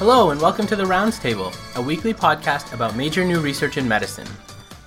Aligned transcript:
Hello, 0.00 0.30
and 0.30 0.40
welcome 0.40 0.66
to 0.66 0.76
the 0.76 0.86
Rounds 0.86 1.18
Table, 1.18 1.52
a 1.76 1.82
weekly 1.82 2.14
podcast 2.14 2.72
about 2.72 2.96
major 2.96 3.22
new 3.22 3.38
research 3.38 3.76
in 3.76 3.86
medicine. 3.86 4.26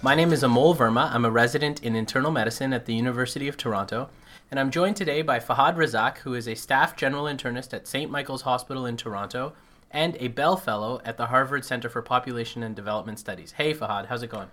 My 0.01 0.15
name 0.15 0.33
is 0.33 0.41
Amol 0.41 0.75
Verma. 0.75 1.11
I'm 1.13 1.23
a 1.23 1.29
resident 1.29 1.83
in 1.83 1.95
internal 1.95 2.31
medicine 2.31 2.73
at 2.73 2.87
the 2.87 2.95
University 2.95 3.47
of 3.47 3.55
Toronto, 3.55 4.09
and 4.49 4.59
I'm 4.59 4.71
joined 4.71 4.95
today 4.95 5.21
by 5.21 5.37
Fahad 5.37 5.75
Razak, 5.75 6.17
who 6.17 6.33
is 6.33 6.47
a 6.47 6.55
staff 6.55 6.95
general 6.95 7.25
internist 7.25 7.75
at 7.75 7.87
St. 7.87 8.09
Michael's 8.09 8.41
Hospital 8.41 8.87
in 8.87 8.97
Toronto 8.97 9.53
and 9.91 10.17
a 10.19 10.29
Bell 10.29 10.57
Fellow 10.57 10.99
at 11.05 11.17
the 11.17 11.27
Harvard 11.27 11.63
Center 11.63 11.89
for 11.89 12.01
Population 12.01 12.63
and 12.63 12.75
Development 12.75 13.19
Studies. 13.19 13.51
Hey, 13.51 13.71
Fahad, 13.75 14.07
how's 14.07 14.23
it 14.23 14.31
going? 14.31 14.49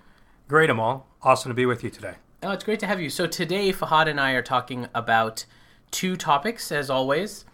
Great, 0.47 0.69
Amol. 0.69 1.05
Awesome 1.23 1.49
to 1.49 1.55
be 1.55 1.65
with 1.65 1.83
you 1.83 1.89
today. 1.89 2.17
Oh, 2.43 2.51
it's 2.51 2.65
great 2.65 2.81
to 2.81 2.87
have 2.87 3.01
you. 3.01 3.09
So 3.09 3.27
today, 3.27 3.73
Fahad 3.73 4.09
and 4.09 4.21
I 4.21 4.33
are 4.33 4.43
talking 4.43 4.89
about 4.95 5.47
two 5.91 6.17
topics, 6.17 6.71
as 6.71 6.91
always. 6.91 7.47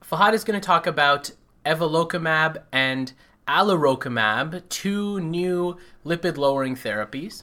Fahad 0.00 0.32
is 0.32 0.44
going 0.44 0.60
to 0.60 0.64
talk 0.64 0.86
about 0.86 1.32
evolocumab 1.66 2.62
and 2.72 3.12
alirocumab, 3.46 4.62
two 4.68 5.20
new 5.20 5.76
lipid 6.04 6.36
lowering 6.36 6.76
therapies. 6.76 7.42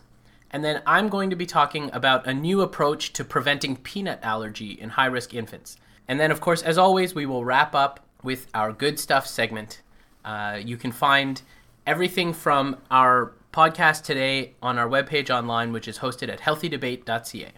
And 0.50 0.64
then 0.64 0.82
I'm 0.86 1.10
going 1.10 1.30
to 1.30 1.36
be 1.36 1.46
talking 1.46 1.90
about 1.94 2.28
a 2.28 2.34
new 2.34 2.62
approach 2.62 3.14
to 3.14 3.24
preventing 3.24 3.76
peanut 3.78 4.20
allergy 4.22 4.72
in 4.72 4.90
high 4.90 5.08
risk 5.08 5.34
infants. 5.34 5.78
And 6.08 6.20
then, 6.20 6.32
of 6.32 6.42
course, 6.42 6.62
as 6.62 6.78
always, 6.78 7.16
we 7.16 7.26
will 7.26 7.44
wrap 7.44 7.74
up 7.74 8.06
with 8.24 8.48
our 8.54 8.72
good 8.72 9.00
stuff 9.00 9.26
segment. 9.26 9.82
Uh, 10.24 10.60
you 10.64 10.78
can 10.78 10.92
find 10.92 11.42
everything 11.86 12.34
from 12.34 12.78
our 12.92 13.34
podcast 13.52 14.04
today 14.04 14.54
on 14.62 14.78
our 14.78 14.88
webpage 14.88 15.30
online, 15.30 15.72
which 15.72 15.88
is 15.88 16.00
hosted 16.00 16.30
at 16.30 16.40
healthydebate.ca. 16.42 17.52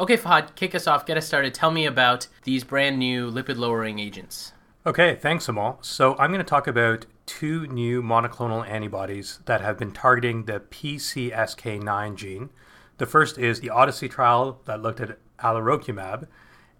Okay, 0.00 0.16
Fahad, 0.16 0.54
kick 0.56 0.74
us 0.74 0.86
off, 0.86 1.06
get 1.06 1.16
us 1.16 1.26
started. 1.26 1.54
Tell 1.54 1.70
me 1.70 1.86
about 1.86 2.26
these 2.42 2.64
brand 2.64 2.98
new 2.98 3.30
lipid 3.30 3.56
lowering 3.56 3.98
agents. 3.98 4.53
Okay, 4.86 5.14
thanks, 5.14 5.46
Amol. 5.46 5.82
So 5.82 6.14
I'm 6.18 6.30
going 6.30 6.44
to 6.44 6.44
talk 6.44 6.66
about 6.66 7.06
two 7.24 7.66
new 7.68 8.02
monoclonal 8.02 8.68
antibodies 8.68 9.38
that 9.46 9.62
have 9.62 9.78
been 9.78 9.92
targeting 9.92 10.44
the 10.44 10.60
PCSK9 10.60 12.16
gene. 12.16 12.50
The 12.98 13.06
first 13.06 13.38
is 13.38 13.60
the 13.60 13.70
Odyssey 13.70 14.10
trial 14.10 14.60
that 14.66 14.82
looked 14.82 15.00
at 15.00 15.18
alirocumab, 15.38 16.28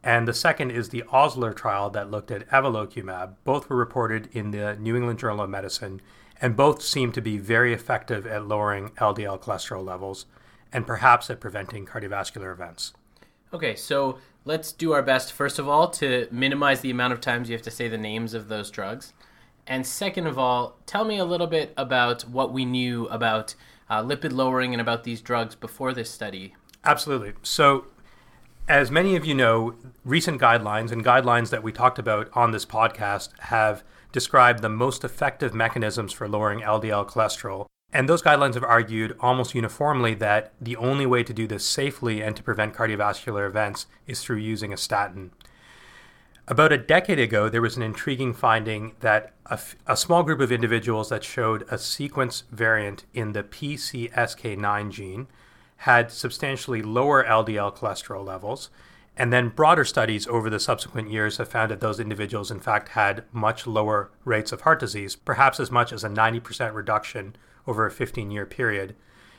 and 0.03 0.29
the 0.29 0.35
second 0.35 0.71
is 0.71 0.91
the 0.91 1.03
Osler 1.11 1.55
trial 1.55 1.89
that 1.91 2.11
looked 2.11 2.31
at 2.31 2.47
evolocumab. 2.51 3.37
Both 3.43 3.71
were 3.71 3.77
reported 3.77 4.29
in 4.33 4.51
the 4.51 4.77
New 4.77 4.97
England 4.97 5.19
Journal 5.19 5.45
of 5.45 5.49
Medicine, 5.49 6.03
and 6.43 6.55
both 6.55 6.83
seem 6.83 7.11
to 7.13 7.23
be 7.23 7.39
very 7.39 7.73
effective 7.73 8.27
at 8.27 8.47
lowering 8.47 8.91
LDL 8.99 9.41
cholesterol 9.41 9.83
levels 9.83 10.27
and 10.71 10.87
perhaps 10.87 11.31
at 11.31 11.41
preventing 11.41 11.87
cardiovascular 11.87 12.53
events. 12.53 12.93
Okay, 13.55 13.75
so 13.77 14.19
let's 14.45 14.73
do 14.73 14.93
our 14.93 15.03
best, 15.03 15.33
first 15.33 15.59
of 15.59 15.69
all, 15.69 15.89
to 15.91 16.29
minimize 16.31 16.81
the 16.81 16.91
amount 16.91 17.13
of 17.13 17.21
times 17.21 17.49
you 17.49 17.55
have 17.55 17.63
to 17.63 17.71
say 17.71 17.89
the 17.89 17.99
names 17.99 18.35
of 18.35 18.49
those 18.49 18.71
drugs. 18.71 19.13
And 19.67 19.87
second 19.87 20.27
of 20.27 20.39
all, 20.39 20.77
tell 20.87 21.05
me 21.05 21.19
a 21.19 21.25
little 21.25 21.47
bit 21.47 21.73
about 21.77 22.23
what 22.23 22.53
we 22.53 22.65
knew 22.65 23.07
about 23.07 23.55
uh, 23.89 24.03
lipid 24.03 24.33
lowering 24.33 24.75
and 24.75 24.81
about 24.81 25.05
these 25.05 25.21
drugs 25.21 25.55
before 25.55 25.95
this 25.95 26.11
study. 26.11 26.55
Absolutely. 26.85 27.33
So, 27.43 27.87
as 28.69 28.91
many 28.91 29.17
of 29.17 29.25
you 29.25 29.35
know, 29.35 29.75
recent 30.05 30.41
guidelines 30.41 30.91
and 30.91 31.05
guidelines 31.05 31.51
that 31.51 31.63
we 31.63 31.73
talked 31.73 31.99
about 31.99 32.31
on 32.35 32.51
this 32.51 32.65
podcast 32.65 33.31
have 33.41 33.85
described 34.13 34.63
the 34.63 34.69
most 34.69 35.05
effective 35.05 35.55
mechanisms 35.55 36.13
for 36.13 36.29
lowering 36.29 36.61
LDL 36.61 37.09
cholesterol. 37.09 37.67
And 37.95 38.09
those 38.09 38.23
guidelines 38.23 38.55
have 38.55 38.65
argued 38.65 39.17
almost 39.21 39.55
uniformly 39.55 40.15
that 40.15 40.53
the 40.61 40.75
only 40.75 41.07
way 41.07 41.23
to 41.23 41.33
do 41.33 41.47
this 41.47 41.65
safely 41.65 42.21
and 42.21 42.35
to 42.35 42.43
prevent 42.43 42.75
cardiovascular 42.75 43.47
events 43.47 43.87
is 44.09 44.21
through 44.21 44.39
using 44.39 44.73
a 44.73 44.77
statin. 44.77 45.31
About 46.49 46.73
a 46.73 46.77
decade 46.77 47.21
ago, 47.21 47.49
there 47.49 47.63
was 47.63 47.77
an 47.77 47.85
intriguing 47.85 48.35
finding 48.35 48.97
that 48.99 49.33
a, 49.47 49.55
f- 49.55 49.77
a 49.87 49.97
small 49.97 50.25
group 50.25 50.41
of 50.41 50.51
individuals 50.51 51.09
that 51.09 51.23
showed 51.23 51.65
a 51.71 51.79
sequence 51.79 52.43
variant 52.51 53.05
in 53.15 53.33
the 53.33 53.45
PCSK9 53.45 54.91
gene 54.91 55.29
had 55.79 56.11
substantially 56.11 56.83
lower 56.83 57.25
LDL 57.25 57.77
cholesterol 57.77 58.27
levels. 58.27 58.71
And 59.17 59.33
then 59.33 59.51
broader 59.51 59.85
studies 59.85 60.27
over 60.27 60.51
the 60.51 60.59
subsequent 60.59 61.13
years 61.13 61.37
have 61.37 61.49
found 61.49 61.71
that 61.71 61.81
those 61.81 62.01
individuals, 62.01 62.51
in 62.51 62.59
fact, 62.59 62.91
had 62.91 63.23
much 63.33 63.69
lower 63.69 64.11
rates 64.25 64.51
of 64.51 64.63
heart 64.63 64.81
disease, 64.81 65.15
perhaps 65.15 65.61
as 65.61 65.71
much 65.71 65.93
as 65.93 66.03
a 66.03 66.09
90% 66.09 66.75
reduction 66.75 67.37
over 67.67 67.87
a 67.87 67.91
15 67.91 68.31
year 68.31 68.47
period. 68.47 68.95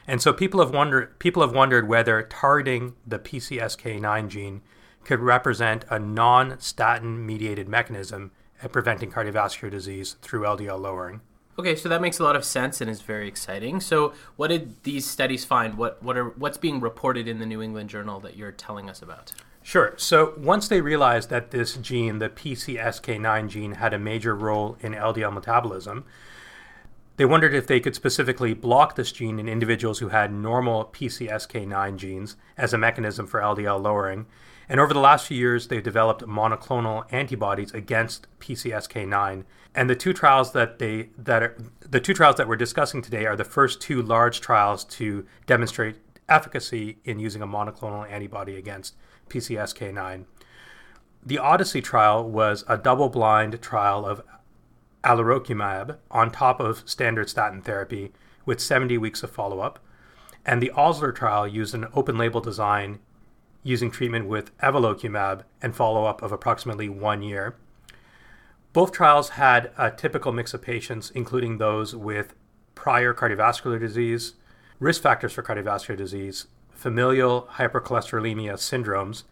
And 0.07 0.21
so 0.21 0.33
people 0.33 0.59
have 0.59 0.71
wondered 0.71 1.17
people 1.19 1.41
have 1.41 1.53
wondered 1.53 1.87
whether 1.87 2.21
targeting 2.23 2.95
the 3.05 3.19
PCSK9 3.19 4.27
gene 4.29 4.61
could 5.03 5.19
represent 5.19 5.85
a 5.89 5.99
non-statin 5.99 7.25
mediated 7.25 7.67
mechanism 7.69 8.31
at 8.61 8.71
preventing 8.71 9.11
cardiovascular 9.11 9.69
disease 9.69 10.15
through 10.21 10.41
LDL 10.41 10.79
lowering. 10.79 11.21
Okay, 11.57 11.75
so 11.75 11.87
that 11.87 12.01
makes 12.01 12.19
a 12.19 12.23
lot 12.23 12.35
of 12.35 12.43
sense 12.43 12.81
and 12.81 12.89
is 12.89 13.01
very 13.01 13.27
exciting. 13.27 13.79
So, 13.79 14.13
what 14.35 14.49
did 14.49 14.83
these 14.83 15.05
studies 15.05 15.45
find? 15.45 15.77
What 15.77 16.03
what 16.03 16.17
are 16.17 16.29
what's 16.31 16.57
being 16.57 16.81
reported 16.81 17.27
in 17.27 17.39
the 17.39 17.45
New 17.45 17.61
England 17.61 17.89
Journal 17.89 18.19
that 18.21 18.35
you're 18.35 18.51
telling 18.51 18.89
us 18.89 19.01
about? 19.01 19.31
Sure. 19.63 19.93
So, 19.97 20.33
once 20.37 20.67
they 20.67 20.81
realized 20.81 21.29
that 21.29 21.51
this 21.51 21.75
gene, 21.77 22.19
the 22.19 22.29
PCSK9 22.29 23.49
gene, 23.49 23.71
had 23.75 23.93
a 23.93 23.99
major 23.99 24.35
role 24.35 24.77
in 24.81 24.93
LDL 24.93 25.33
metabolism, 25.33 26.03
they 27.17 27.25
wondered 27.25 27.53
if 27.53 27.67
they 27.67 27.79
could 27.79 27.95
specifically 27.95 28.53
block 28.53 28.95
this 28.95 29.11
gene 29.11 29.39
in 29.39 29.47
individuals 29.47 29.99
who 29.99 30.09
had 30.09 30.33
normal 30.33 30.85
PCSK9 30.85 31.97
genes 31.97 32.35
as 32.57 32.73
a 32.73 32.77
mechanism 32.77 33.25
for 33.25 33.39
LDL 33.39 33.81
lowering. 33.81 34.25
And 34.67 34.79
over 34.79 34.93
the 34.93 34.99
last 34.99 35.27
few 35.27 35.37
years, 35.37 35.67
they've 35.67 35.83
developed 35.83 36.23
monoclonal 36.23 37.05
antibodies 37.11 37.73
against 37.73 38.27
PCSK9. 38.39 39.43
And 39.73 39.89
the 39.89 39.95
two 39.95 40.13
trials 40.13 40.53
that 40.53 40.79
they 40.79 41.09
that 41.17 41.43
are, 41.43 41.57
the 41.79 41.99
two 41.99 42.13
trials 42.13 42.37
that 42.37 42.47
we're 42.47 42.55
discussing 42.55 43.01
today 43.01 43.25
are 43.25 43.35
the 43.35 43.43
first 43.43 43.79
two 43.79 44.01
large 44.01 44.41
trials 44.41 44.83
to 44.85 45.25
demonstrate 45.45 45.97
efficacy 46.27 46.97
in 47.05 47.19
using 47.19 47.41
a 47.41 47.47
monoclonal 47.47 48.09
antibody 48.09 48.55
against 48.55 48.95
PCSK9. 49.29 50.25
The 51.23 51.37
Odyssey 51.37 51.81
trial 51.81 52.29
was 52.29 52.63
a 52.67 52.77
double-blind 52.77 53.61
trial 53.61 54.05
of 54.05 54.21
alirocumab 55.05 55.97
on 56.11 56.31
top 56.31 56.59
of 56.59 56.83
standard 56.89 57.29
statin 57.29 57.61
therapy 57.61 58.11
with 58.45 58.59
70 58.59 58.97
weeks 58.97 59.23
of 59.23 59.31
follow-up. 59.31 59.79
And 60.45 60.61
the 60.61 60.71
Osler 60.71 61.11
trial 61.11 61.47
used 61.47 61.73
an 61.73 61.87
open-label 61.93 62.41
design 62.41 62.99
using 63.63 63.89
treatment 63.89 64.27
with 64.27 64.55
evolocumab 64.59 65.43
and 65.61 65.75
follow-up 65.75 66.21
of 66.21 66.31
approximately 66.31 66.89
one 66.89 67.21
year. 67.21 67.55
Both 68.73 68.91
trials 68.91 69.29
had 69.29 69.71
a 69.77 69.89
typical 69.89 70.31
mix 70.31 70.53
of 70.53 70.61
patients, 70.61 71.09
including 71.11 71.57
those 71.57 71.95
with 71.95 72.35
prior 72.75 73.13
cardiovascular 73.13 73.79
disease, 73.79 74.33
risk 74.79 75.01
factors 75.01 75.33
for 75.33 75.41
cardiovascular 75.41 75.97
disease, 75.97 76.47
familial 76.71 77.47
hypercholesterolemia 77.53 78.53
syndromes, 78.55 79.23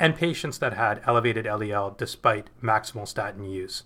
and 0.00 0.16
patients 0.16 0.58
that 0.58 0.72
had 0.72 1.02
elevated 1.06 1.44
LDL 1.44 1.96
despite 1.96 2.48
maximal 2.62 3.06
statin 3.06 3.44
use. 3.44 3.84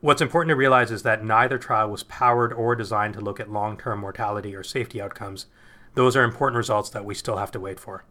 What's 0.00 0.22
important 0.22 0.50
to 0.50 0.56
realize 0.56 0.90
is 0.90 1.02
that 1.02 1.24
neither 1.24 1.58
trial 1.58 1.90
was 1.90 2.04
powered 2.04 2.52
or 2.52 2.76
designed 2.76 3.14
to 3.14 3.20
look 3.20 3.40
at 3.40 3.50
long 3.50 3.76
term 3.76 4.00
mortality 4.00 4.54
or 4.54 4.62
safety 4.62 5.00
outcomes. 5.00 5.46
Those 5.94 6.16
are 6.16 6.22
important 6.22 6.56
results 6.56 6.90
that 6.90 7.04
we 7.04 7.14
still 7.14 7.36
have 7.36 7.50
to 7.52 7.60
wait 7.60 7.80
for. 7.80 8.04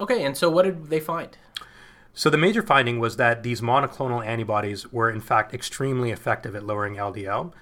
Okay, 0.00 0.24
and 0.24 0.36
so 0.36 0.48
what 0.48 0.64
did 0.64 0.90
they 0.90 1.00
find? 1.00 1.36
So, 2.14 2.30
the 2.30 2.38
major 2.38 2.62
finding 2.62 3.00
was 3.00 3.16
that 3.16 3.42
these 3.42 3.60
monoclonal 3.60 4.24
antibodies 4.24 4.92
were, 4.92 5.10
in 5.10 5.20
fact, 5.20 5.54
extremely 5.54 6.10
effective 6.10 6.56
at 6.56 6.64
lowering 6.64 6.94
LDL. 6.94 7.52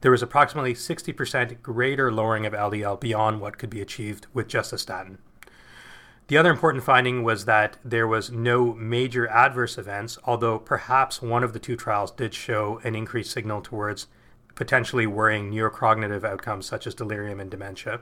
There 0.00 0.10
was 0.10 0.22
approximately 0.22 0.74
60% 0.74 1.62
greater 1.62 2.12
lowering 2.12 2.46
of 2.46 2.52
LDL 2.52 3.00
beyond 3.00 3.40
what 3.40 3.58
could 3.58 3.70
be 3.70 3.80
achieved 3.80 4.26
with 4.32 4.48
just 4.48 4.72
a 4.72 4.78
statin. 4.78 5.18
The 6.28 6.36
other 6.36 6.50
important 6.50 6.82
finding 6.82 7.22
was 7.22 7.44
that 7.44 7.76
there 7.84 8.08
was 8.08 8.32
no 8.32 8.74
major 8.74 9.28
adverse 9.28 9.78
events, 9.78 10.18
although 10.24 10.58
perhaps 10.58 11.22
one 11.22 11.44
of 11.44 11.52
the 11.52 11.60
two 11.60 11.76
trials 11.76 12.10
did 12.10 12.34
show 12.34 12.80
an 12.82 12.96
increased 12.96 13.30
signal 13.30 13.60
towards 13.60 14.08
potentially 14.56 15.06
worrying 15.06 15.52
neurocognitive 15.52 16.24
outcomes 16.24 16.66
such 16.66 16.86
as 16.86 16.96
delirium 16.96 17.38
and 17.38 17.50
dementia. 17.50 18.00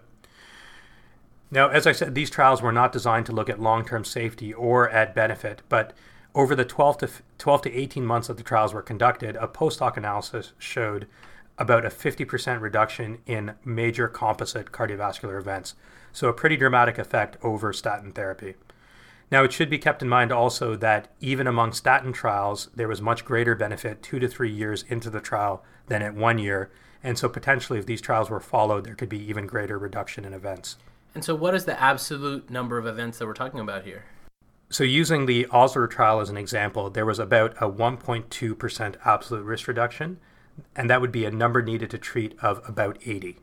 Now, 1.50 1.69
as 1.69 1.87
I 1.87 1.93
said, 1.93 2.15
these 2.15 2.31
trials 2.31 2.62
were 2.62 2.73
not 2.73 2.93
designed 2.93 3.26
to 3.26 3.32
look 3.32 3.50
at 3.50 3.61
long 3.61 3.85
term 3.85 4.05
safety 4.05 4.55
or 4.55 4.88
at 4.88 5.15
benefit, 5.15 5.61
but 5.69 5.93
over 6.35 6.56
the 6.56 6.65
12 6.65 6.99
to, 6.99 7.11
12 7.38 7.62
to 7.62 7.73
18 7.73 8.06
months 8.06 8.29
that 8.29 8.38
the 8.38 8.43
trials 8.43 8.73
were 8.73 8.82
conducted, 8.82 9.37
a 9.37 9.47
post 9.47 9.81
hoc 9.81 9.99
analysis 9.99 10.53
showed 10.59 11.06
about 11.59 11.85
a 11.85 11.91
50% 11.91 12.61
reduction 12.61 13.19
in 13.27 13.55
major 13.65 14.09
composite 14.09 14.73
cardiovascular 14.73 15.38
events. 15.38 15.75
So, 16.14 16.28
a 16.28 16.32
pretty 16.32 16.56
dramatic 16.56 16.96
effect 16.96 17.37
over 17.43 17.72
statin 17.72 18.12
therapy. 18.12 18.55
Now, 19.32 19.43
it 19.43 19.52
should 19.52 19.69
be 19.69 19.78
kept 19.78 20.00
in 20.00 20.08
mind 20.08 20.31
also 20.31 20.76
that 20.76 21.08
even 21.20 21.49
among 21.49 21.72
statin 21.72 22.12
trials, 22.12 22.70
there 22.72 22.87
was 22.87 23.02
much 23.02 23.25
greater 23.25 23.56
benefit 23.56 24.00
two 24.00 24.20
to 24.20 24.28
three 24.28 24.50
years 24.50 24.84
into 24.88 25.11
the 25.11 25.20
trial 25.20 25.64
than 25.88 26.02
at 26.02 26.14
one 26.14 26.38
year. 26.38 26.70
And 27.02 27.19
so, 27.19 27.28
potentially, 27.28 27.81
if 27.81 27.87
these 27.87 28.00
trials 28.00 28.31
were 28.31 28.38
followed, 28.38 28.84
there 28.84 28.94
could 28.94 29.08
be 29.08 29.19
even 29.28 29.49
greater 29.49 29.76
reduction 29.76 30.25
in 30.25 30.32
events. 30.32 30.76
And 31.16 31.25
so, 31.25 31.34
what 31.34 31.52
is 31.52 31.64
the 31.64 31.78
absolute 31.82 32.49
number 32.49 32.78
of 32.78 32.87
events 32.87 33.19
that 33.19 33.26
we're 33.26 33.34
talking 33.34 33.58
about 33.58 33.84
here? 33.84 34.05
So, 34.70 34.84
using 34.84 35.26
the 35.26 35.46
Osler 35.50 35.88
trial 35.88 36.20
as 36.20 36.31
an 36.31 36.37
example, 36.37 36.90
there 36.90 37.05
was 37.05 37.19
about 37.19 37.56
a 37.60 37.69
1.2% 37.69 38.94
absolute 39.05 39.44
risk 39.44 39.67
reduction. 39.67 40.19
and 40.76 40.88
that 40.88 41.00
would 41.00 41.10
be 41.10 41.25
a 41.25 41.32
number 41.32 41.60
needed 41.60 41.90
to 41.90 41.99
treat 41.99 42.38
of 42.40 42.62
about 42.69 42.96
80. 43.05 43.38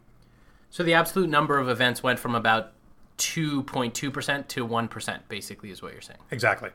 So 0.72 0.84
the 0.84 0.94
absolute 0.94 1.30
number 1.30 1.60
of 1.60 1.68
events 1.68 2.02
went 2.02 2.18
from 2.18 2.34
about 2.34 2.72
2.2% 3.18 4.48
to 4.48 4.68
1%, 4.68 5.20
basically, 5.28 5.70
is 5.70 5.82
what 5.82 5.92
you're 5.92 6.02
saying. 6.02 6.20
Exactly. 6.32 6.70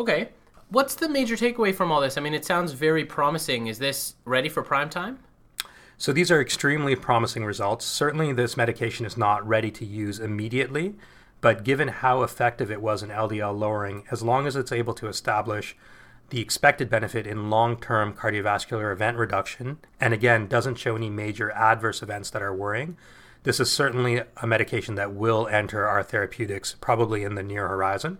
Okay. 0.00 0.30
What's 0.70 0.96
the 0.96 1.08
major 1.08 1.36
takeaway 1.36 1.72
from 1.72 1.92
all 1.92 2.00
this? 2.00 2.18
I 2.18 2.20
mean, 2.20 2.34
it 2.34 2.44
sounds 2.44 2.72
very 2.72 3.04
promising. 3.04 3.68
Is 3.68 3.78
this 3.78 4.16
ready 4.24 4.48
for 4.48 4.62
prime 4.62 4.90
time? 4.90 5.20
So 5.96 6.12
these 6.12 6.30
are 6.32 6.40
extremely 6.40 6.96
promising 6.96 7.44
results. 7.44 7.84
Certainly, 7.84 8.32
this 8.32 8.56
medication 8.56 9.06
is 9.06 9.16
not 9.16 9.46
ready 9.46 9.70
to 9.72 9.84
use 9.84 10.18
immediately, 10.18 10.96
but 11.40 11.62
given 11.62 11.88
how 11.88 12.22
effective 12.22 12.70
it 12.70 12.82
was 12.82 13.02
in 13.02 13.10
LDL 13.10 13.56
lowering, 13.56 14.04
as 14.10 14.22
long 14.22 14.46
as 14.46 14.56
it's 14.56 14.72
able 14.72 14.94
to 14.94 15.06
establish 15.06 15.76
the 16.30 16.40
expected 16.40 16.88
benefit 16.88 17.26
in 17.26 17.50
long 17.50 17.76
term 17.76 18.14
cardiovascular 18.14 18.92
event 18.92 19.16
reduction, 19.16 19.78
and 20.00 20.14
again, 20.14 20.46
doesn't 20.46 20.76
show 20.76 20.96
any 20.96 21.10
major 21.10 21.50
adverse 21.52 22.02
events 22.02 22.30
that 22.30 22.42
are 22.42 22.54
worrying, 22.54 22.96
this 23.42 23.60
is 23.60 23.70
certainly 23.70 24.22
a 24.36 24.46
medication 24.46 24.94
that 24.96 25.12
will 25.12 25.46
enter 25.48 25.86
our 25.86 26.02
therapeutics 26.02 26.76
probably 26.80 27.24
in 27.24 27.34
the 27.34 27.42
near 27.42 27.66
horizon. 27.68 28.18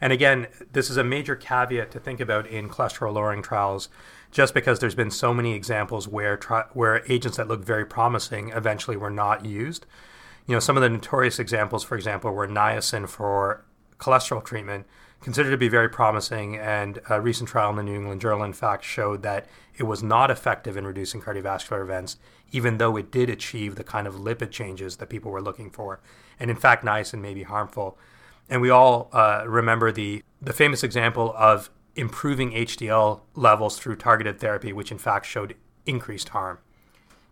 And 0.00 0.12
again, 0.12 0.48
this 0.72 0.90
is 0.90 0.96
a 0.96 1.04
major 1.04 1.36
caveat 1.36 1.90
to 1.92 2.00
think 2.00 2.20
about 2.20 2.46
in 2.46 2.68
cholesterol 2.68 3.14
lowering 3.14 3.42
trials, 3.42 3.88
just 4.30 4.52
because 4.52 4.80
there's 4.80 4.94
been 4.94 5.10
so 5.10 5.32
many 5.32 5.54
examples 5.54 6.08
where 6.08 6.36
tri- 6.36 6.66
where 6.72 7.04
agents 7.10 7.36
that 7.36 7.48
look 7.48 7.64
very 7.64 7.86
promising 7.86 8.50
eventually 8.50 8.96
were 8.96 9.10
not 9.10 9.46
used. 9.46 9.86
You 10.46 10.54
know, 10.54 10.60
some 10.60 10.76
of 10.76 10.82
the 10.82 10.88
notorious 10.88 11.38
examples, 11.38 11.84
for 11.84 11.96
example, 11.96 12.32
were 12.32 12.48
niacin 12.48 13.08
for 13.08 13.64
cholesterol 13.98 14.44
treatment, 14.44 14.86
considered 15.22 15.50
to 15.50 15.56
be 15.56 15.68
very 15.68 15.88
promising, 15.88 16.56
and 16.56 17.00
a 17.08 17.20
recent 17.20 17.48
trial 17.48 17.70
in 17.70 17.76
the 17.76 17.82
New 17.82 17.94
England 17.94 18.20
Journal, 18.20 18.44
in 18.44 18.52
fact, 18.52 18.84
showed 18.84 19.22
that 19.22 19.46
it 19.76 19.84
was 19.84 20.02
not 20.02 20.30
effective 20.30 20.76
in 20.76 20.86
reducing 20.86 21.20
cardiovascular 21.20 21.82
events, 21.82 22.16
even 22.50 22.78
though 22.78 22.96
it 22.96 23.10
did 23.10 23.30
achieve 23.30 23.76
the 23.76 23.84
kind 23.84 24.06
of 24.06 24.14
lipid 24.16 24.50
changes 24.50 24.96
that 24.96 25.08
people 25.08 25.30
were 25.30 25.40
looking 25.40 25.70
for. 25.70 26.00
And 26.38 26.50
in 26.50 26.56
fact, 26.56 26.84
niacin 26.84 27.20
may 27.20 27.34
be 27.34 27.44
harmful. 27.44 27.96
And 28.48 28.60
we 28.60 28.70
all 28.70 29.08
uh, 29.12 29.44
remember 29.46 29.92
the, 29.92 30.22
the 30.40 30.52
famous 30.52 30.82
example 30.82 31.34
of 31.36 31.70
improving 31.94 32.50
HDL 32.52 33.20
levels 33.34 33.78
through 33.78 33.96
targeted 33.96 34.40
therapy, 34.40 34.72
which 34.72 34.90
in 34.90 34.98
fact 34.98 35.26
showed 35.26 35.54
increased 35.86 36.30
harm. 36.30 36.58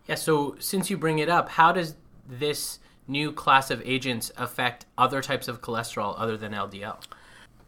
Yeah, 0.07 0.15
so 0.15 0.55
since 0.59 0.89
you 0.89 0.97
bring 0.97 1.19
it 1.19 1.29
up, 1.29 1.49
how 1.49 1.71
does 1.71 1.95
this 2.27 2.79
new 3.07 3.31
class 3.31 3.69
of 3.69 3.81
agents 3.85 4.31
affect 4.37 4.85
other 4.97 5.21
types 5.21 5.47
of 5.47 5.61
cholesterol 5.61 6.15
other 6.17 6.37
than 6.37 6.53
LDL? 6.53 7.03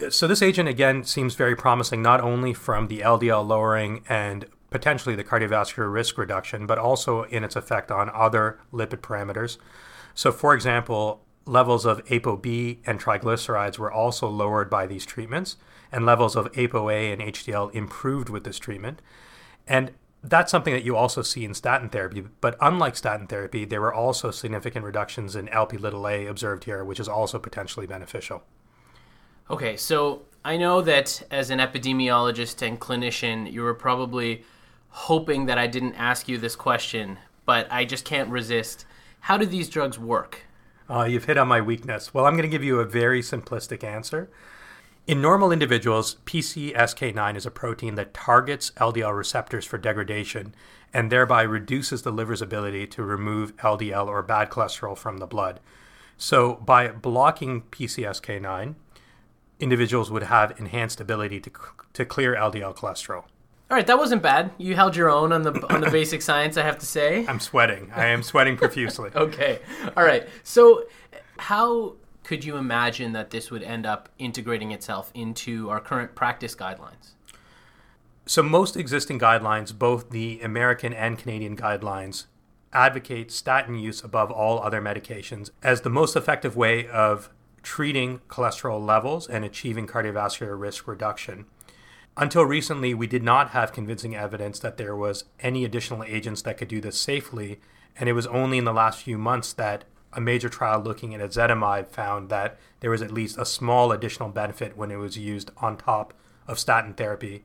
So, 0.10 0.28
this 0.28 0.42
agent 0.42 0.68
again 0.68 1.04
seems 1.04 1.36
very 1.36 1.56
promising, 1.56 2.02
not 2.02 2.20
only 2.20 2.54
from 2.54 2.88
the 2.88 3.00
LDL 3.00 3.46
lowering 3.48 4.04
and 4.10 4.46
potentially 4.70 5.16
the 5.16 5.24
cardiovascular 5.24 5.92
risk 5.92 6.18
reduction, 6.18 6.66
but 6.66 6.78
also 6.78 7.24
in 7.24 7.44
its 7.44 7.56
effect 7.56 7.92
on 7.92 8.10
other 8.10 8.60
lipid 8.74 9.02
parameters. 9.02 9.58
So, 10.16 10.32
for 10.32 10.54
example, 10.54 11.24
levels 11.46 11.86
of 11.86 12.04
ApoB 12.06 12.80
and 12.86 13.00
triglycerides 13.00 13.78
were 13.78 13.92
also 13.92 14.28
lowered 14.28 14.70
by 14.70 14.88
these 14.88 15.06
treatments, 15.06 15.58
and 15.92 16.06
levels 16.06 16.36
of 16.36 16.52
ApoA 16.54 17.14
and 17.14 17.22
HDL 17.22 17.74
improved 17.74 18.30
with 18.30 18.44
this 18.44 18.58
treatment. 18.58 19.02
And 19.68 19.92
that's 20.24 20.52
something 20.52 20.74
that 20.74 20.84
you 20.84 20.96
also 20.96 21.22
see 21.22 21.44
in 21.46 21.54
statin 21.54 21.90
therapy. 21.90 22.24
But 22.42 22.56
unlike 22.62 22.96
statin 22.96 23.28
therapy, 23.28 23.66
there 23.66 23.82
were 23.82 23.94
also 23.94 24.32
significant 24.32 24.86
reductions 24.86 25.36
in 25.36 25.50
LP 25.50 25.78
little 25.78 26.08
a 26.08 26.26
observed 26.26 26.64
here, 26.64 26.84
which 26.84 27.00
is 27.00 27.08
also 27.08 27.38
potentially 27.38 27.86
beneficial. 27.86 28.44
Okay, 29.50 29.76
so 29.76 30.24
I 30.46 30.58
know 30.58 30.82
that 30.82 31.22
as 31.30 31.50
an 31.50 31.60
epidemiologist 31.60 32.66
and 32.66 32.80
clinician, 32.80 33.52
you 33.52 33.62
were 33.62 33.74
probably 33.74 34.44
hoping 34.90 35.48
that 35.48 35.58
I 35.58 35.68
didn't 35.68 35.96
ask 35.96 36.28
you 36.28 36.38
this 36.38 36.56
question, 36.56 37.18
but 37.46 37.68
I 37.72 37.84
just 37.84 38.06
can't 38.06 38.30
resist. 38.30 38.86
How 39.22 39.38
do 39.38 39.46
these 39.46 39.70
drugs 39.70 40.00
work? 40.00 40.42
Uh, 40.90 41.04
you've 41.04 41.26
hit 41.26 41.38
on 41.38 41.48
my 41.48 41.62
weakness. 41.62 42.14
Well, 42.14 42.26
I'm 42.26 42.34
going 42.34 42.44
to 42.44 42.50
give 42.50 42.64
you 42.64 42.80
a 42.80 42.86
very 42.86 43.22
simplistic 43.22 43.84
answer. 43.84 44.30
In 45.08 45.22
normal 45.22 45.52
individuals, 45.52 46.18
PCSK9 46.26 47.36
is 47.36 47.46
a 47.46 47.52
protein 47.52 47.96
that 47.96 48.14
targets 48.14 48.72
LDL 48.78 49.16
receptors 49.18 49.66
for 49.66 49.78
degradation 49.78 50.56
and 50.94 51.12
thereby 51.12 51.42
reduces 51.42 52.04
the 52.04 52.12
liver's 52.12 52.42
ability 52.42 52.88
to 52.88 53.04
remove 53.04 53.56
LDL 53.58 54.08
or 54.08 54.22
bad 54.24 54.50
cholesterol 54.50 54.98
from 54.98 55.18
the 55.18 55.28
blood. 55.28 55.60
So, 56.18 56.56
by 56.56 56.90
blocking 56.90 57.64
PCSK9, 57.64 58.76
individuals 59.64 60.12
would 60.12 60.24
have 60.24 60.60
enhanced 60.60 61.02
ability 61.02 61.40
to, 61.40 61.52
to 61.94 62.06
clear 62.06 62.36
LDL 62.36 62.76
cholesterol. 62.76 63.24
All 63.72 63.78
right, 63.78 63.88
that 63.88 63.98
wasn't 63.98 64.22
bad. 64.22 64.52
You 64.60 64.76
held 64.76 64.96
your 64.96 65.10
own 65.10 65.32
on 65.32 65.42
the 65.42 65.54
on 65.74 65.82
the 65.82 65.90
basic 65.90 66.22
science, 66.30 66.58
I 66.58 66.64
have 66.64 66.78
to 66.80 66.86
say. 66.86 67.26
I'm 67.28 67.40
sweating. 67.40 67.90
I 67.96 68.06
am 68.08 68.22
sweating 68.22 68.56
profusely. 68.58 69.10
okay. 69.16 69.60
All 69.98 70.04
right. 70.04 70.28
So, 70.44 70.86
how 71.40 71.96
could 72.24 72.46
you 72.46 72.58
imagine 72.58 73.14
that 73.14 73.32
this 73.32 73.50
would 73.50 73.64
end 73.64 73.86
up 73.86 74.10
integrating 74.20 74.72
itself 74.72 75.12
into 75.16 75.70
our 75.70 75.80
current 75.80 76.14
practice 76.14 76.56
guidelines? 76.56 77.14
So, 78.26 78.44
most 78.44 78.78
existing 78.78 79.18
guidelines, 79.18 79.76
both 79.76 80.12
the 80.12 80.40
American 80.42 80.94
and 80.94 81.18
Canadian 81.18 81.58
guidelines, 81.58 82.26
advocate 82.74 83.32
statin 83.32 83.76
use 83.76 84.04
above 84.04 84.30
all 84.30 84.62
other 84.62 84.82
medications 84.82 85.50
as 85.64 85.82
the 85.82 85.90
most 85.90 86.16
effective 86.16 86.56
way 86.56 86.88
of 86.88 87.30
treating 87.64 88.20
cholesterol 88.28 88.86
levels 88.86 89.28
and 89.28 89.44
achieving 89.44 89.88
cardiovascular 89.88 90.60
risk 90.60 90.88
reduction. 90.88 91.46
Until 92.16 92.46
recently, 92.46 92.94
we 92.94 93.08
did 93.08 93.24
not 93.24 93.50
have 93.52 93.72
convincing 93.72 94.16
evidence 94.16 94.60
that 94.60 94.78
there 94.78 94.96
was 94.96 95.26
any 95.40 95.66
additional 95.66 96.04
agents 96.04 96.44
that 96.44 96.58
could 96.58 96.68
do 96.68 96.80
this 96.80 97.00
safely, 97.00 97.60
and 97.98 98.08
it 98.08 98.14
was 98.14 98.28
only 98.28 98.60
in 98.60 98.66
the 98.66 98.74
last 98.74 99.02
few 99.02 99.18
months 99.18 99.54
that 99.54 99.86
a 100.16 100.22
major 100.22 100.50
trial 100.50 100.80
looking 100.80 101.16
at 101.16 101.22
ezetimibe 101.22 101.88
found 101.88 102.30
that 102.30 102.60
there 102.82 102.92
was 102.92 103.02
at 103.02 103.12
least 103.12 103.38
a 103.38 103.46
small 103.46 103.92
additional 103.92 104.30
benefit 104.30 104.78
when 104.78 104.92
it 104.92 104.98
was 104.98 105.18
used 105.18 105.50
on 105.58 105.76
top 105.76 106.14
of 106.48 106.60
statin 106.60 106.94
therapy. 106.94 107.44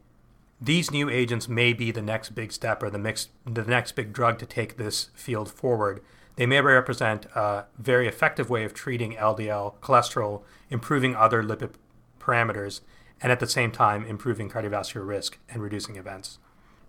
These 0.60 0.90
new 0.90 1.08
agents 1.08 1.48
may 1.48 1.72
be 1.72 1.90
the 1.90 2.02
next 2.02 2.30
big 2.30 2.52
step 2.52 2.82
or 2.82 2.90
the, 2.90 3.26
the 3.46 3.64
next 3.64 3.92
big 3.92 4.12
drug 4.12 4.38
to 4.40 4.46
take 4.46 4.76
this 4.76 5.10
field 5.14 5.50
forward. 5.50 6.02
They 6.38 6.46
may 6.46 6.60
represent 6.60 7.26
a 7.34 7.64
very 7.78 8.06
effective 8.06 8.48
way 8.48 8.62
of 8.62 8.72
treating 8.72 9.14
LDL 9.14 9.74
cholesterol, 9.80 10.42
improving 10.70 11.16
other 11.16 11.42
lipid 11.42 11.72
parameters, 12.20 12.80
and 13.20 13.32
at 13.32 13.40
the 13.40 13.48
same 13.48 13.72
time 13.72 14.06
improving 14.06 14.48
cardiovascular 14.48 15.04
risk 15.04 15.38
and 15.48 15.60
reducing 15.60 15.96
events. 15.96 16.38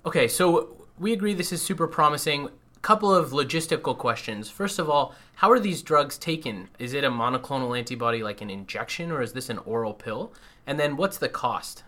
Okay, 0.05 0.27
so 0.27 0.85
we 0.99 1.13
agree 1.13 1.33
this 1.33 1.51
is 1.51 1.63
super 1.63 1.87
promising. 1.87 2.49
Couple 2.83 3.11
of 3.13 3.31
logistical 3.31 3.97
questions. 3.97 4.51
First 4.51 4.77
of 4.77 4.87
all, 4.87 5.15
how 5.37 5.49
are 5.49 5.59
these 5.59 5.81
drugs 5.81 6.19
taken? 6.19 6.69
Is 6.77 6.93
it 6.93 7.03
a 7.03 7.09
monoclonal 7.09 7.75
antibody 7.75 8.21
like 8.21 8.41
an 8.41 8.51
injection 8.51 9.11
or 9.11 9.23
is 9.23 9.33
this 9.33 9.49
an 9.49 9.57
oral 9.65 9.95
pill? 9.95 10.31
And 10.67 10.79
then 10.79 10.95
what's 10.95 11.17
the 11.17 11.27
cost? 11.27 11.83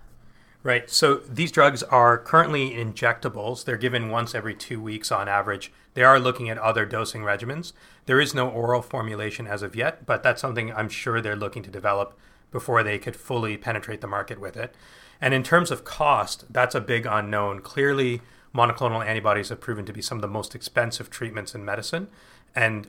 Right. 0.63 0.87
So 0.91 1.15
these 1.15 1.51
drugs 1.51 1.81
are 1.81 2.19
currently 2.19 2.71
injectables. 2.71 3.65
They're 3.65 3.77
given 3.77 4.09
once 4.09 4.35
every 4.35 4.53
two 4.53 4.79
weeks 4.79 5.11
on 5.11 5.27
average. 5.27 5.71
They 5.95 6.03
are 6.03 6.19
looking 6.19 6.49
at 6.49 6.59
other 6.59 6.85
dosing 6.85 7.23
regimens. 7.23 7.73
There 8.05 8.21
is 8.21 8.35
no 8.35 8.47
oral 8.47 8.83
formulation 8.83 9.47
as 9.47 9.63
of 9.63 9.75
yet, 9.75 10.05
but 10.05 10.21
that's 10.21 10.39
something 10.39 10.71
I'm 10.71 10.89
sure 10.89 11.19
they're 11.19 11.35
looking 11.35 11.63
to 11.63 11.71
develop 11.71 12.15
before 12.51 12.83
they 12.83 12.99
could 12.99 13.15
fully 13.15 13.57
penetrate 13.57 14.01
the 14.01 14.07
market 14.07 14.39
with 14.39 14.55
it. 14.55 14.75
And 15.19 15.33
in 15.33 15.41
terms 15.41 15.71
of 15.71 15.83
cost, 15.83 16.45
that's 16.51 16.75
a 16.75 16.81
big 16.81 17.07
unknown. 17.07 17.61
Clearly, 17.61 18.21
monoclonal 18.53 19.05
antibodies 19.05 19.49
have 19.49 19.61
proven 19.61 19.85
to 19.85 19.93
be 19.93 20.01
some 20.01 20.19
of 20.19 20.21
the 20.21 20.27
most 20.27 20.53
expensive 20.53 21.09
treatments 21.09 21.55
in 21.55 21.65
medicine. 21.65 22.07
And 22.55 22.87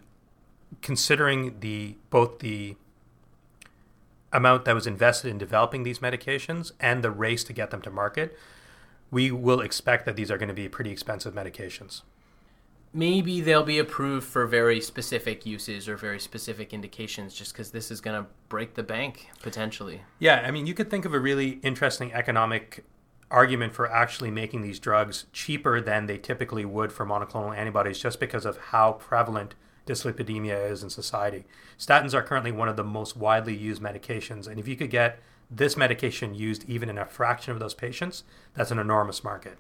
considering 0.82 1.60
the 1.60 1.96
both 2.10 2.40
the 2.40 2.76
amount 4.32 4.64
that 4.64 4.74
was 4.74 4.86
invested 4.86 5.30
in 5.30 5.38
developing 5.38 5.82
these 5.82 5.98
medications 5.98 6.72
and 6.80 7.02
the 7.02 7.10
race 7.10 7.44
to 7.44 7.52
get 7.52 7.70
them 7.70 7.82
to 7.82 7.90
market, 7.90 8.36
we 9.10 9.30
will 9.30 9.60
expect 9.60 10.06
that 10.06 10.16
these 10.16 10.30
are 10.30 10.38
going 10.38 10.48
to 10.48 10.54
be 10.54 10.68
pretty 10.68 10.90
expensive 10.90 11.34
medications 11.34 12.02
maybe 12.92 13.40
they'll 13.40 13.62
be 13.62 13.78
approved 13.78 14.26
for 14.26 14.46
very 14.46 14.80
specific 14.80 15.46
uses 15.46 15.88
or 15.88 15.96
very 15.96 16.20
specific 16.20 16.72
indications 16.72 17.34
just 17.34 17.52
because 17.52 17.70
this 17.70 17.90
is 17.90 18.00
going 18.00 18.22
to 18.22 18.28
break 18.48 18.74
the 18.74 18.82
bank 18.82 19.28
potentially. 19.40 20.02
Yeah, 20.18 20.42
I 20.46 20.50
mean, 20.50 20.66
you 20.66 20.74
could 20.74 20.90
think 20.90 21.04
of 21.04 21.14
a 21.14 21.18
really 21.18 21.60
interesting 21.62 22.12
economic 22.12 22.84
argument 23.30 23.72
for 23.72 23.90
actually 23.90 24.30
making 24.30 24.60
these 24.60 24.78
drugs 24.78 25.24
cheaper 25.32 25.80
than 25.80 26.04
they 26.06 26.18
typically 26.18 26.66
would 26.66 26.92
for 26.92 27.06
monoclonal 27.06 27.56
antibodies 27.56 27.98
just 27.98 28.20
because 28.20 28.44
of 28.44 28.58
how 28.58 28.92
prevalent 28.92 29.54
dyslipidemia 29.86 30.70
is 30.70 30.82
in 30.82 30.90
society. 30.90 31.44
Statins 31.78 32.14
are 32.14 32.22
currently 32.22 32.52
one 32.52 32.68
of 32.68 32.76
the 32.76 32.84
most 32.84 33.16
widely 33.16 33.54
used 33.54 33.82
medications, 33.82 34.46
and 34.46 34.58
if 34.58 34.68
you 34.68 34.76
could 34.76 34.90
get 34.90 35.18
this 35.50 35.76
medication 35.76 36.34
used 36.34 36.68
even 36.68 36.88
in 36.88 36.98
a 36.98 37.04
fraction 37.04 37.52
of 37.52 37.60
those 37.60 37.74
patients, 37.74 38.24
that's 38.54 38.70
an 38.70 38.78
enormous 38.78 39.22
market. 39.22 39.58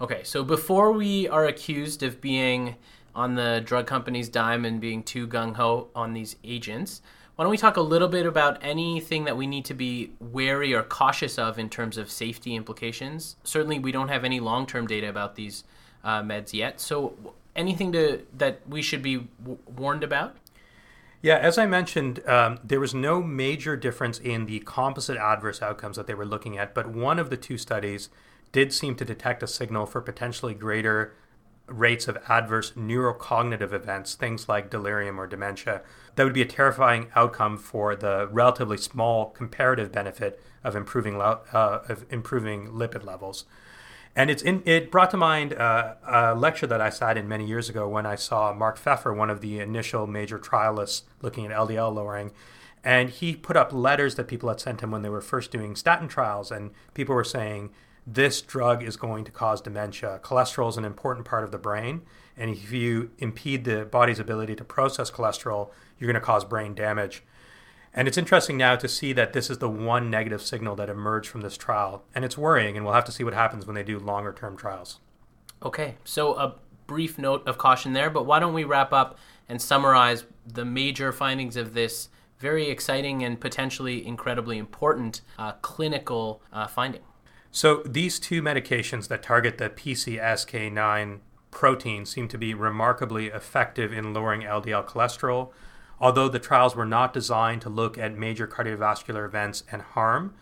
Okay, 0.00 0.22
so 0.22 0.44
before 0.44 0.92
we 0.92 1.28
are 1.28 1.46
accused 1.46 2.02
of 2.02 2.20
being 2.20 2.76
on 3.14 3.34
the 3.34 3.60
drug 3.64 3.86
company's 3.86 4.28
dime 4.28 4.64
and 4.64 4.80
being 4.80 5.02
too 5.02 5.26
gung 5.26 5.56
ho 5.56 5.88
on 5.94 6.12
these 6.12 6.36
agents, 6.44 7.02
why 7.34 7.44
don't 7.44 7.50
we 7.50 7.56
talk 7.56 7.76
a 7.76 7.80
little 7.82 8.08
bit 8.08 8.26
about 8.26 8.58
anything 8.62 9.24
that 9.24 9.36
we 9.36 9.46
need 9.46 9.64
to 9.66 9.74
be 9.74 10.10
wary 10.18 10.74
or 10.74 10.82
cautious 10.82 11.38
of 11.38 11.58
in 11.58 11.68
terms 11.68 11.96
of 11.96 12.10
safety 12.10 12.56
implications? 12.56 13.36
Certainly, 13.44 13.80
we 13.80 13.92
don't 13.92 14.08
have 14.08 14.24
any 14.24 14.40
long 14.40 14.66
term 14.66 14.86
data 14.86 15.08
about 15.08 15.36
these 15.36 15.64
uh, 16.02 16.22
meds 16.22 16.52
yet. 16.52 16.80
So, 16.80 17.14
anything 17.58 17.92
to 17.92 18.24
that 18.38 18.60
we 18.66 18.80
should 18.80 19.02
be 19.02 19.28
w- 19.42 19.58
warned 19.66 20.04
about? 20.04 20.36
Yeah, 21.20 21.36
as 21.36 21.58
I 21.58 21.66
mentioned, 21.66 22.26
um, 22.28 22.60
there 22.62 22.78
was 22.78 22.94
no 22.94 23.20
major 23.20 23.76
difference 23.76 24.20
in 24.20 24.46
the 24.46 24.60
composite 24.60 25.16
adverse 25.16 25.60
outcomes 25.60 25.96
that 25.96 26.06
they 26.06 26.14
were 26.14 26.24
looking 26.24 26.56
at, 26.56 26.74
but 26.74 26.88
one 26.88 27.18
of 27.18 27.28
the 27.28 27.36
two 27.36 27.58
studies 27.58 28.08
did 28.52 28.72
seem 28.72 28.94
to 28.96 29.04
detect 29.04 29.42
a 29.42 29.48
signal 29.48 29.84
for 29.84 30.00
potentially 30.00 30.54
greater 30.54 31.14
rates 31.66 32.08
of 32.08 32.16
adverse 32.28 32.72
neurocognitive 32.72 33.72
events, 33.72 34.14
things 34.14 34.48
like 34.48 34.70
delirium 34.70 35.20
or 35.20 35.26
dementia. 35.26 35.82
That 36.14 36.24
would 36.24 36.32
be 36.32 36.42
a 36.42 36.46
terrifying 36.46 37.08
outcome 37.14 37.58
for 37.58 37.94
the 37.94 38.28
relatively 38.30 38.78
small 38.78 39.30
comparative 39.30 39.92
benefit 39.92 40.40
of 40.64 40.74
improving 40.74 41.20
uh, 41.20 41.40
of 41.52 42.06
improving 42.10 42.68
lipid 42.68 43.04
levels. 43.04 43.44
And 44.18 44.30
it's 44.30 44.42
in, 44.42 44.64
it 44.64 44.90
brought 44.90 45.12
to 45.12 45.16
mind 45.16 45.54
uh, 45.54 45.94
a 46.04 46.34
lecture 46.34 46.66
that 46.66 46.80
I 46.80 46.90
sat 46.90 47.16
in 47.16 47.28
many 47.28 47.46
years 47.46 47.68
ago 47.68 47.88
when 47.88 48.04
I 48.04 48.16
saw 48.16 48.52
Mark 48.52 48.76
Pfeffer, 48.76 49.14
one 49.14 49.30
of 49.30 49.40
the 49.40 49.60
initial 49.60 50.08
major 50.08 50.40
trialists 50.40 51.02
looking 51.22 51.46
at 51.46 51.52
LDL 51.52 51.94
lowering. 51.94 52.32
And 52.82 53.10
he 53.10 53.36
put 53.36 53.56
up 53.56 53.72
letters 53.72 54.16
that 54.16 54.26
people 54.26 54.48
had 54.48 54.58
sent 54.58 54.80
him 54.80 54.90
when 54.90 55.02
they 55.02 55.08
were 55.08 55.20
first 55.20 55.52
doing 55.52 55.76
statin 55.76 56.08
trials. 56.08 56.50
And 56.50 56.72
people 56.94 57.14
were 57.14 57.22
saying, 57.22 57.70
this 58.04 58.42
drug 58.42 58.82
is 58.82 58.96
going 58.96 59.24
to 59.24 59.30
cause 59.30 59.60
dementia. 59.60 60.18
Cholesterol 60.24 60.68
is 60.68 60.76
an 60.76 60.84
important 60.84 61.24
part 61.24 61.44
of 61.44 61.52
the 61.52 61.58
brain. 61.58 62.02
And 62.36 62.50
if 62.50 62.72
you 62.72 63.12
impede 63.18 63.62
the 63.62 63.84
body's 63.84 64.18
ability 64.18 64.56
to 64.56 64.64
process 64.64 65.12
cholesterol, 65.12 65.70
you're 65.96 66.10
going 66.10 66.20
to 66.20 66.26
cause 66.26 66.44
brain 66.44 66.74
damage. 66.74 67.22
And 67.98 68.06
it's 68.06 68.16
interesting 68.16 68.56
now 68.56 68.76
to 68.76 68.86
see 68.86 69.12
that 69.14 69.32
this 69.32 69.50
is 69.50 69.58
the 69.58 69.68
one 69.68 70.08
negative 70.08 70.40
signal 70.40 70.76
that 70.76 70.88
emerged 70.88 71.28
from 71.28 71.40
this 71.40 71.56
trial. 71.56 72.04
And 72.14 72.24
it's 72.24 72.38
worrying, 72.38 72.76
and 72.76 72.86
we'll 72.86 72.94
have 72.94 73.04
to 73.06 73.12
see 73.12 73.24
what 73.24 73.34
happens 73.34 73.66
when 73.66 73.74
they 73.74 73.82
do 73.82 73.98
longer 73.98 74.32
term 74.32 74.56
trials. 74.56 75.00
Okay, 75.64 75.96
so 76.04 76.34
a 76.34 76.54
brief 76.86 77.18
note 77.18 77.42
of 77.48 77.58
caution 77.58 77.94
there, 77.94 78.08
but 78.08 78.24
why 78.24 78.38
don't 78.38 78.54
we 78.54 78.62
wrap 78.62 78.92
up 78.92 79.18
and 79.48 79.60
summarize 79.60 80.24
the 80.46 80.64
major 80.64 81.10
findings 81.10 81.56
of 81.56 81.74
this 81.74 82.08
very 82.38 82.68
exciting 82.68 83.24
and 83.24 83.40
potentially 83.40 84.06
incredibly 84.06 84.58
important 84.58 85.22
uh, 85.36 85.54
clinical 85.54 86.40
uh, 86.52 86.68
finding? 86.68 87.02
So, 87.50 87.82
these 87.84 88.20
two 88.20 88.42
medications 88.42 89.08
that 89.08 89.24
target 89.24 89.58
the 89.58 89.70
PCSK9 89.70 91.18
protein 91.50 92.06
seem 92.06 92.28
to 92.28 92.38
be 92.38 92.54
remarkably 92.54 93.26
effective 93.26 93.92
in 93.92 94.14
lowering 94.14 94.42
LDL 94.42 94.86
cholesterol 94.86 95.50
Although 96.00 96.28
the 96.28 96.38
trials 96.38 96.76
were 96.76 96.86
not 96.86 97.12
designed 97.12 97.62
to 97.62 97.68
look 97.68 97.98
at 97.98 98.16
major 98.16 98.46
cardiovascular 98.46 99.24
events 99.26 99.64
and 99.70 99.82
harm, 99.82 100.34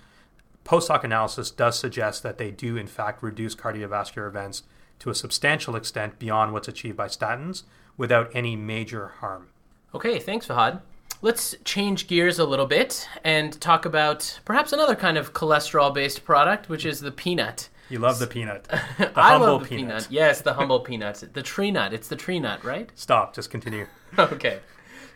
post 0.65 0.89
hoc 0.89 1.05
analysis 1.05 1.51
does 1.51 1.79
suggest 1.79 2.23
that 2.23 2.39
they 2.39 2.51
do, 2.51 2.77
in 2.77 2.87
fact, 2.87 3.23
reduce 3.23 3.55
cardiovascular 3.55 4.29
events 4.29 4.65
to 4.99 5.11
a 5.11 5.15
substantial 5.15 5.77
extent 5.77 6.19
beyond 6.19 6.53
what's 6.53 6.69
achieved 6.69 6.97
by 6.97 7.07
statins 7.07 7.63
without 7.97 8.31
any 8.35 8.57
major 8.57 9.09
harm. 9.21 9.49
Okay, 9.95 10.19
thanks, 10.19 10.47
Fahad. 10.47 10.81
Let's 11.23 11.55
change 11.65 12.07
gears 12.09 12.39
a 12.39 12.45
little 12.45 12.67
bit 12.67 13.09
and 13.25 13.59
talk 13.61 13.87
about 13.87 14.39
perhaps 14.45 14.73
another 14.73 14.95
kind 14.95 15.17
of 15.17 15.33
cholesterol 15.33 15.93
based 15.95 16.25
product, 16.25 16.69
which 16.69 16.85
is 16.85 17.01
the 17.01 17.11
peanut. 17.11 17.71
You 17.89 18.01
love 18.01 18.19
the 18.19 18.27
peanut. 18.27 18.67
The 18.99 19.13
I 19.15 19.37
love 19.37 19.63
the 19.63 19.69
peanut. 19.69 19.87
peanut. 19.89 20.09
Yes, 20.11 20.43
the 20.43 20.53
humble 20.55 20.81
peanut. 20.81 21.23
The 21.33 21.43
tree 21.43 21.71
nut. 21.71 21.93
It's 21.95 22.09
the 22.09 22.17
tree 22.17 22.39
nut, 22.41 22.63
right? 22.65 22.91
Stop. 22.95 23.35
Just 23.35 23.51
continue. 23.51 23.87
okay. 24.19 24.61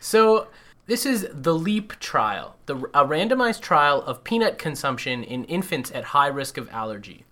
So 0.01 0.47
this 0.87 1.05
is 1.05 1.27
the 1.31 1.53
LEAP 1.53 1.99
trial, 1.99 2.55
the, 2.65 2.75
a 2.75 3.05
randomized 3.05 3.61
trial 3.61 4.01
of 4.01 4.23
peanut 4.23 4.57
consumption 4.57 5.23
in 5.23 5.45
infants 5.45 5.91
at 5.91 6.05
high 6.05 6.27
risk 6.27 6.57
of 6.57 6.67
allergy. 6.71 7.23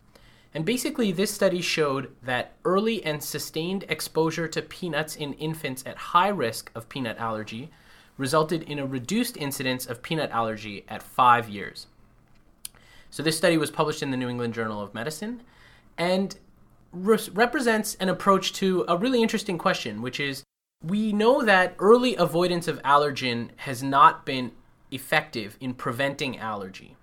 And 0.54 0.66
basically, 0.66 1.12
this 1.12 1.32
study 1.32 1.62
showed 1.62 2.12
that 2.22 2.54
early 2.64 3.04
and 3.04 3.24
sustained 3.24 3.86
exposure 3.90 4.48
to 4.48 4.62
peanuts 4.62 5.16
in 5.16 5.34
infants 5.34 5.84
at 5.88 5.98
high 5.98 6.28
risk 6.30 6.72
of 6.76 6.88
peanut 6.90 7.18
allergy 7.18 7.72
resulted 8.18 8.62
in 8.64 8.78
a 8.78 8.86
reduced 8.86 9.36
incidence 9.36 9.88
of 9.88 10.04
peanut 10.04 10.30
allergy 10.30 10.86
at 10.88 11.02
five 11.02 11.50
years. 11.50 11.88
So, 13.10 13.24
this 13.24 13.38
study 13.38 13.58
was 13.58 13.72
published 13.72 14.04
in 14.04 14.12
the 14.12 14.18
New 14.18 14.30
England 14.30 14.54
Journal 14.54 14.80
of 14.80 14.94
Medicine 14.94 15.42
and 15.98 16.38
re- 16.92 17.18
represents 17.34 17.96
an 17.96 18.10
approach 18.10 18.54
to 18.54 18.86
a 18.88 18.96
really 18.96 19.24
interesting 19.24 19.58
question, 19.58 20.04
which 20.04 20.20
is 20.20 20.44
we 20.84 21.12
know 21.12 21.44
that 21.44 21.76
early 21.78 22.16
avoidance 22.16 22.68
of 22.68 22.82
allergen 22.84 23.50
has 23.58 23.84
not 23.84 24.26
been 24.26 24.52
effective 24.92 25.58
in 25.60 25.74
preventing 25.74 26.38
allergy. 26.38 26.96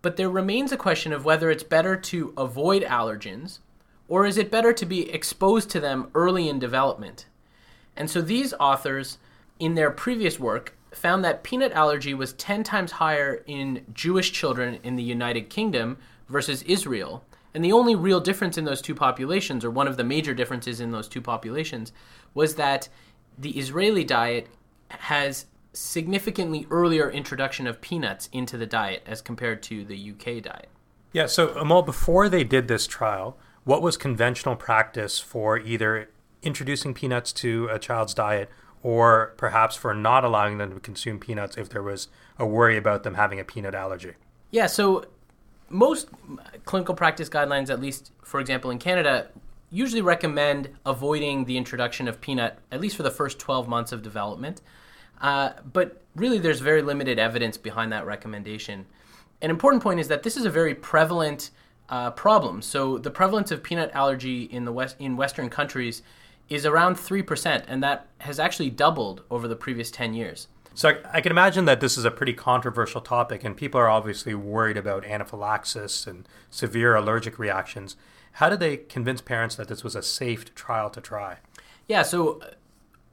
But 0.00 0.16
there 0.16 0.30
remains 0.30 0.72
a 0.72 0.76
question 0.78 1.12
of 1.12 1.24
whether 1.24 1.50
it's 1.50 1.62
better 1.62 1.96
to 1.96 2.32
avoid 2.36 2.82
allergens 2.82 3.58
or 4.08 4.26
is 4.26 4.38
it 4.38 4.50
better 4.50 4.72
to 4.72 4.86
be 4.86 5.10
exposed 5.10 5.70
to 5.70 5.80
them 5.80 6.10
early 6.14 6.48
in 6.48 6.58
development. 6.58 7.26
And 7.96 8.10
so 8.10 8.20
these 8.20 8.52
authors, 8.54 9.18
in 9.58 9.74
their 9.74 9.90
previous 9.90 10.38
work, 10.38 10.76
found 10.90 11.24
that 11.24 11.42
peanut 11.42 11.72
allergy 11.72 12.14
was 12.14 12.32
10 12.34 12.64
times 12.64 12.92
higher 12.92 13.42
in 13.46 13.84
Jewish 13.92 14.32
children 14.32 14.78
in 14.82 14.96
the 14.96 15.02
United 15.02 15.48
Kingdom 15.48 15.98
versus 16.28 16.62
Israel. 16.62 17.24
And 17.54 17.64
the 17.64 17.72
only 17.72 17.94
real 17.94 18.20
difference 18.20 18.58
in 18.58 18.64
those 18.64 18.82
two 18.82 18.94
populations, 18.94 19.64
or 19.64 19.70
one 19.70 19.86
of 19.86 19.96
the 19.96 20.04
major 20.04 20.34
differences 20.34 20.80
in 20.80 20.90
those 20.90 21.08
two 21.08 21.20
populations, 21.20 21.92
was 22.34 22.56
that 22.56 22.88
the 23.38 23.58
Israeli 23.58 24.04
diet 24.04 24.48
has 24.88 25.46
significantly 25.72 26.66
earlier 26.70 27.10
introduction 27.10 27.66
of 27.66 27.80
peanuts 27.80 28.28
into 28.32 28.56
the 28.56 28.66
diet 28.66 29.02
as 29.06 29.20
compared 29.20 29.62
to 29.64 29.84
the 29.84 30.12
UK 30.12 30.42
diet. 30.42 30.68
Yeah, 31.12 31.26
so 31.26 31.48
Amol, 31.48 31.84
before 31.84 32.28
they 32.28 32.44
did 32.44 32.68
this 32.68 32.86
trial, 32.86 33.36
what 33.64 33.82
was 33.82 33.96
conventional 33.96 34.56
practice 34.56 35.18
for 35.18 35.58
either 35.58 36.10
introducing 36.42 36.94
peanuts 36.94 37.32
to 37.32 37.68
a 37.72 37.78
child's 37.78 38.14
diet 38.14 38.50
or 38.82 39.32
perhaps 39.36 39.74
for 39.74 39.94
not 39.94 40.24
allowing 40.24 40.58
them 40.58 40.74
to 40.74 40.80
consume 40.80 41.18
peanuts 41.18 41.56
if 41.56 41.68
there 41.70 41.82
was 41.82 42.08
a 42.38 42.46
worry 42.46 42.76
about 42.76 43.02
them 43.02 43.14
having 43.14 43.40
a 43.40 43.44
peanut 43.44 43.74
allergy? 43.74 44.12
Yeah, 44.50 44.66
so 44.66 45.06
most 45.70 46.08
clinical 46.64 46.94
practice 46.94 47.28
guidelines, 47.28 47.70
at 47.70 47.80
least 47.80 48.12
for 48.22 48.40
example 48.40 48.70
in 48.70 48.78
Canada, 48.78 49.28
usually 49.74 50.02
recommend 50.02 50.70
avoiding 50.86 51.44
the 51.44 51.56
introduction 51.56 52.06
of 52.06 52.20
peanut, 52.20 52.58
at 52.70 52.80
least 52.80 52.96
for 52.96 53.02
the 53.02 53.10
first 53.10 53.38
12 53.38 53.66
months 53.68 53.90
of 53.90 54.02
development. 54.02 54.60
Uh, 55.20 55.50
but 55.72 56.02
really, 56.14 56.38
there's 56.38 56.60
very 56.60 56.80
limited 56.80 57.18
evidence 57.18 57.56
behind 57.56 57.92
that 57.92 58.06
recommendation. 58.06 58.86
An 59.42 59.50
important 59.50 59.82
point 59.82 59.98
is 59.98 60.08
that 60.08 60.22
this 60.22 60.36
is 60.36 60.44
a 60.44 60.50
very 60.50 60.74
prevalent 60.74 61.50
uh, 61.88 62.12
problem. 62.12 62.62
So 62.62 62.98
the 62.98 63.10
prevalence 63.10 63.50
of 63.50 63.62
peanut 63.62 63.90
allergy 63.92 64.44
in 64.44 64.64
the 64.64 64.72
west 64.72 64.96
in 64.98 65.16
Western 65.16 65.50
countries 65.50 66.02
is 66.48 66.64
around 66.64 66.94
three 66.94 67.22
percent, 67.22 67.64
and 67.66 67.82
that 67.82 68.06
has 68.18 68.38
actually 68.38 68.70
doubled 68.70 69.22
over 69.30 69.48
the 69.48 69.56
previous 69.56 69.90
10 69.90 70.14
years. 70.14 70.48
So 70.76 71.00
I 71.12 71.20
can 71.20 71.30
imagine 71.30 71.66
that 71.66 71.80
this 71.80 71.96
is 71.96 72.04
a 72.04 72.10
pretty 72.10 72.32
controversial 72.32 73.00
topic, 73.00 73.44
and 73.44 73.56
people 73.56 73.80
are 73.80 73.88
obviously 73.88 74.34
worried 74.34 74.76
about 74.76 75.04
anaphylaxis 75.04 76.06
and 76.06 76.28
severe 76.50 76.96
allergic 76.96 77.38
reactions. 77.38 77.96
How 78.34 78.48
did 78.48 78.60
they 78.60 78.76
convince 78.76 79.20
parents 79.20 79.54
that 79.56 79.68
this 79.68 79.84
was 79.84 79.94
a 79.94 80.02
safe 80.02 80.54
trial 80.54 80.90
to 80.90 81.00
try? 81.00 81.38
Yeah, 81.86 82.02
so 82.02 82.40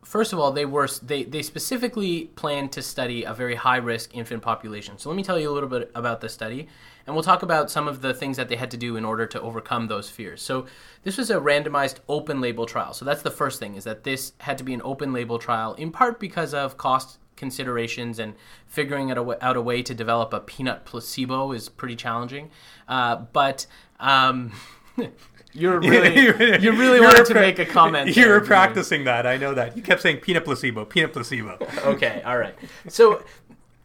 first 0.04 0.34
of 0.34 0.40
all, 0.40 0.52
they 0.52 0.66
were 0.66 0.88
they, 1.04 1.24
they 1.24 1.44
specifically 1.44 2.26
planned 2.36 2.72
to 2.72 2.82
study 2.82 3.24
a 3.24 3.34
very 3.34 3.56
high 3.56 3.78
risk 3.78 4.16
infant 4.16 4.42
population. 4.42 4.98
So 4.98 5.10
let 5.10 5.16
me 5.16 5.24
tell 5.24 5.40
you 5.40 5.50
a 5.50 5.54
little 5.54 5.70
bit 5.70 5.92
about 5.94 6.22
the 6.22 6.30
study, 6.30 6.68
and 7.06 7.16
we'll 7.16 7.24
talk 7.24 7.44
about 7.44 7.70
some 7.70 7.88
of 7.88 8.02
the 8.02 8.14
things 8.14 8.38
that 8.38 8.50
they 8.50 8.56
had 8.56 8.72
to 8.72 8.78
do 8.78 8.96
in 8.96 9.06
order 9.06 9.28
to 9.28 9.42
overcome 9.42 9.88
those 9.88 10.10
fears. 10.10 10.42
So 10.42 10.66
this 11.04 11.18
was 11.18 11.30
a 11.30 11.36
randomized 11.36 11.98
open 12.10 12.42
label 12.42 12.66
trial. 12.66 12.94
So 12.94 13.06
that's 13.06 13.22
the 13.22 13.32
first 13.32 13.60
thing 13.60 13.76
is 13.76 13.84
that 13.84 14.04
this 14.04 14.34
had 14.40 14.58
to 14.58 14.64
be 14.64 14.74
an 14.74 14.82
open 14.84 15.14
label 15.14 15.38
trial 15.38 15.76
in 15.76 15.92
part 15.92 16.20
because 16.20 16.54
of 16.54 16.78
cost 16.78 17.20
considerations 17.36 18.20
and 18.20 18.36
figuring 18.68 19.12
out 19.12 19.18
a, 19.18 19.46
out 19.46 19.58
a 19.58 19.62
way 19.62 19.82
to 19.84 19.94
develop 19.94 20.34
a 20.34 20.40
peanut 20.40 20.86
placebo 20.86 21.52
is 21.52 21.70
pretty 21.70 21.96
challenging. 21.96 22.50
Uh, 22.88 23.16
but 23.16 23.66
um, 24.00 24.52
You're 25.54 25.80
really, 25.82 26.18
you 26.18 26.34
really 26.72 26.98
you 26.98 27.04
wanted 27.04 27.26
to 27.26 27.34
pra- 27.34 27.42
make 27.42 27.60
a 27.60 27.66
comment. 27.66 28.08
You 28.08 28.24
there, 28.24 28.40
were 28.40 28.42
practicing 28.42 29.04
that. 29.06 29.26
I 29.26 29.38
know 29.38 29.54
that. 29.54 29.76
You 29.76 29.84
kept 29.84 30.02
saying 30.02 30.18
peanut 30.18 30.46
placebo, 30.46 30.86
peanut 30.86 31.14
placebo. 31.14 31.58
okay, 31.84 32.22
all 32.26 32.38
right. 32.38 32.56
So, 32.88 33.24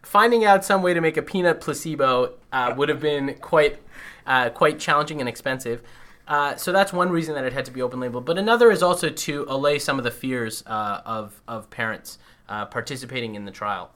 finding 0.03 0.45
out 0.45 0.65
some 0.65 0.83
way 0.83 0.95
to 0.95 1.01
make 1.01 1.17
a 1.17 1.23
peanut 1.23 1.61
placebo 1.61 2.35
uh, 2.53 2.73
would 2.77 2.89
have 2.89 3.01
been 3.01 3.35
quite, 3.41 3.79
uh, 4.27 4.51
quite 4.51 4.79
challenging 4.79 5.21
and 5.21 5.29
expensive. 5.29 5.83
Uh, 6.29 6.57
so 6.57 6.73
that's 6.73 6.93
one 6.93 7.11
reason 7.11 7.35
that 7.37 7.45
it 7.45 7.53
had 7.53 7.65
to 7.65 7.71
be 7.71 7.81
open 7.81 8.01
label. 8.01 8.21
But 8.21 8.37
another 8.37 8.73
is 8.73 8.83
also 8.83 9.11
to 9.11 9.47
allay 9.49 9.79
some 9.79 9.99
of 9.99 10.05
the 10.05 10.11
fears 10.11 10.65
uh, 10.67 11.01
of 11.05 11.41
of 11.49 11.71
parents 11.71 12.19
uh, 12.49 12.67
participating 12.67 13.35
in 13.35 13.45
the 13.45 13.53
trial. 13.53 13.91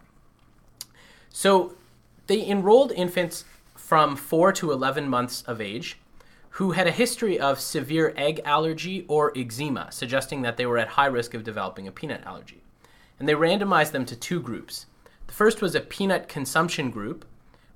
So, 1.33 1.75
they 2.27 2.45
enrolled 2.45 2.91
infants 2.93 3.45
from 3.77 4.17
four 4.17 4.53
to 4.55 4.73
eleven 4.73 5.09
months 5.09 5.43
of 5.43 5.61
age 5.61 5.97
who 6.55 6.73
had 6.73 6.87
a 6.87 6.93
history 6.93 7.39
of 7.39 7.61
severe 7.61 8.13
egg 8.17 8.41
allergy 8.45 9.05
or 9.09 9.33
eczema, 9.37 9.91
suggesting 9.91 10.43
that 10.43 10.57
they 10.57 10.67
were 10.67 10.79
at 10.79 10.89
high 10.89 11.07
risk 11.07 11.35
of 11.35 11.45
developing 11.45 11.87
a 11.87 11.93
peanut 11.93 12.23
allergy. 12.25 12.63
And 13.19 13.29
they 13.29 13.35
randomized 13.35 13.93
them 13.93 14.05
to 14.07 14.17
two 14.17 14.41
groups. 14.41 14.87
The 15.27 15.35
first 15.35 15.63
was 15.63 15.75
a 15.75 15.81
peanut 15.81 16.29
consumption 16.29 16.91
group, 16.91 17.25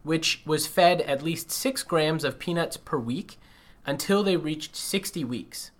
which 0.02 0.42
was 0.44 0.66
fed 0.66 1.00
at 1.02 1.22
least 1.22 1.50
six 1.50 1.82
grams 1.82 2.24
of 2.24 2.38
peanuts 2.38 2.76
per 2.76 2.98
week 2.98 3.38
until 3.86 4.22
they 4.22 4.36
reached 4.36 4.76
60 4.76 5.24
weeks. 5.24 5.70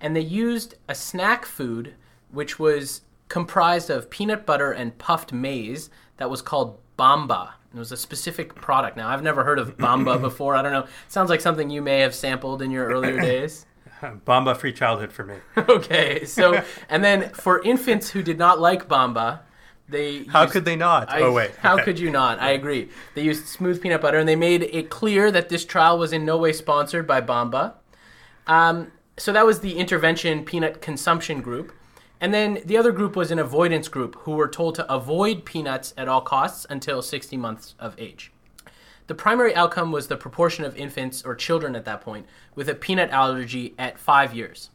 and 0.00 0.16
they 0.16 0.20
used 0.20 0.74
a 0.88 0.94
snack 0.94 1.44
food 1.44 1.94
which 2.30 2.58
was 2.58 3.02
comprised 3.28 3.90
of 3.90 4.08
peanut 4.10 4.46
butter 4.46 4.72
and 4.72 4.96
puffed 4.98 5.32
maize 5.32 5.90
that 6.16 6.30
was 6.30 6.42
called 6.42 6.78
Bamba. 6.98 7.50
It 7.72 7.78
was 7.78 7.92
a 7.92 7.96
specific 7.96 8.54
product. 8.54 8.96
Now, 8.96 9.08
I've 9.08 9.22
never 9.22 9.44
heard 9.44 9.58
of 9.58 9.76
Bamba 9.76 10.20
before. 10.28 10.56
I 10.56 10.62
don't 10.62 10.72
know. 10.72 10.80
It 10.82 10.88
Sounds 11.08 11.30
like 11.30 11.40
something 11.40 11.70
you 11.70 11.82
may 11.82 12.00
have 12.00 12.14
sampled 12.14 12.62
in 12.62 12.70
your 12.70 12.86
earlier 12.86 13.20
days. 13.20 13.66
Bamba 14.02 14.56
free 14.56 14.72
childhood 14.72 15.12
for 15.12 15.24
me. 15.24 15.36
okay, 15.56 16.24
so 16.24 16.62
and 16.88 17.04
then 17.04 17.28
for 17.30 17.62
infants 17.62 18.10
who 18.10 18.22
did 18.22 18.38
not 18.38 18.58
like 18.58 18.88
Bamba, 18.88 19.40
they 19.88 20.24
How 20.24 20.42
used- 20.42 20.52
could 20.54 20.64
they 20.64 20.76
not? 20.76 21.10
I- 21.10 21.20
oh 21.20 21.32
wait. 21.32 21.50
How 21.56 21.82
could 21.82 21.98
you 21.98 22.10
not? 22.10 22.40
I 22.40 22.50
agree. 22.52 22.88
They 23.14 23.22
used 23.22 23.46
smooth 23.46 23.80
peanut 23.82 24.00
butter, 24.00 24.18
and 24.18 24.28
they 24.28 24.36
made 24.36 24.62
it 24.62 24.88
clear 24.88 25.30
that 25.30 25.48
this 25.50 25.64
trial 25.66 25.98
was 25.98 26.12
in 26.12 26.24
no 26.24 26.38
way 26.38 26.52
sponsored 26.52 27.06
by 27.06 27.20
Bamba. 27.20 27.74
Um, 28.46 28.90
so 29.18 29.32
that 29.34 29.44
was 29.44 29.60
the 29.60 29.76
intervention 29.76 30.44
peanut 30.46 30.80
consumption 30.80 31.40
group. 31.42 31.72
And 32.20 32.34
then 32.34 32.60
the 32.64 32.76
other 32.76 32.92
group 32.92 33.16
was 33.16 33.30
an 33.30 33.38
avoidance 33.38 33.88
group 33.88 34.14
who 34.20 34.32
were 34.32 34.48
told 34.48 34.74
to 34.74 34.92
avoid 34.92 35.44
peanuts 35.44 35.94
at 35.96 36.08
all 36.08 36.20
costs 36.20 36.66
until 36.68 37.00
60 37.00 37.36
months 37.36 37.74
of 37.78 37.94
age. 37.98 38.30
The 39.06 39.14
primary 39.14 39.54
outcome 39.54 39.90
was 39.90 40.06
the 40.06 40.16
proportion 40.16 40.64
of 40.64 40.76
infants 40.76 41.24
or 41.24 41.34
children 41.34 41.74
at 41.74 41.84
that 41.86 42.02
point 42.02 42.26
with 42.54 42.68
a 42.68 42.74
peanut 42.74 43.10
allergy 43.10 43.74
at 43.78 43.98
five 43.98 44.34
years, 44.34 44.70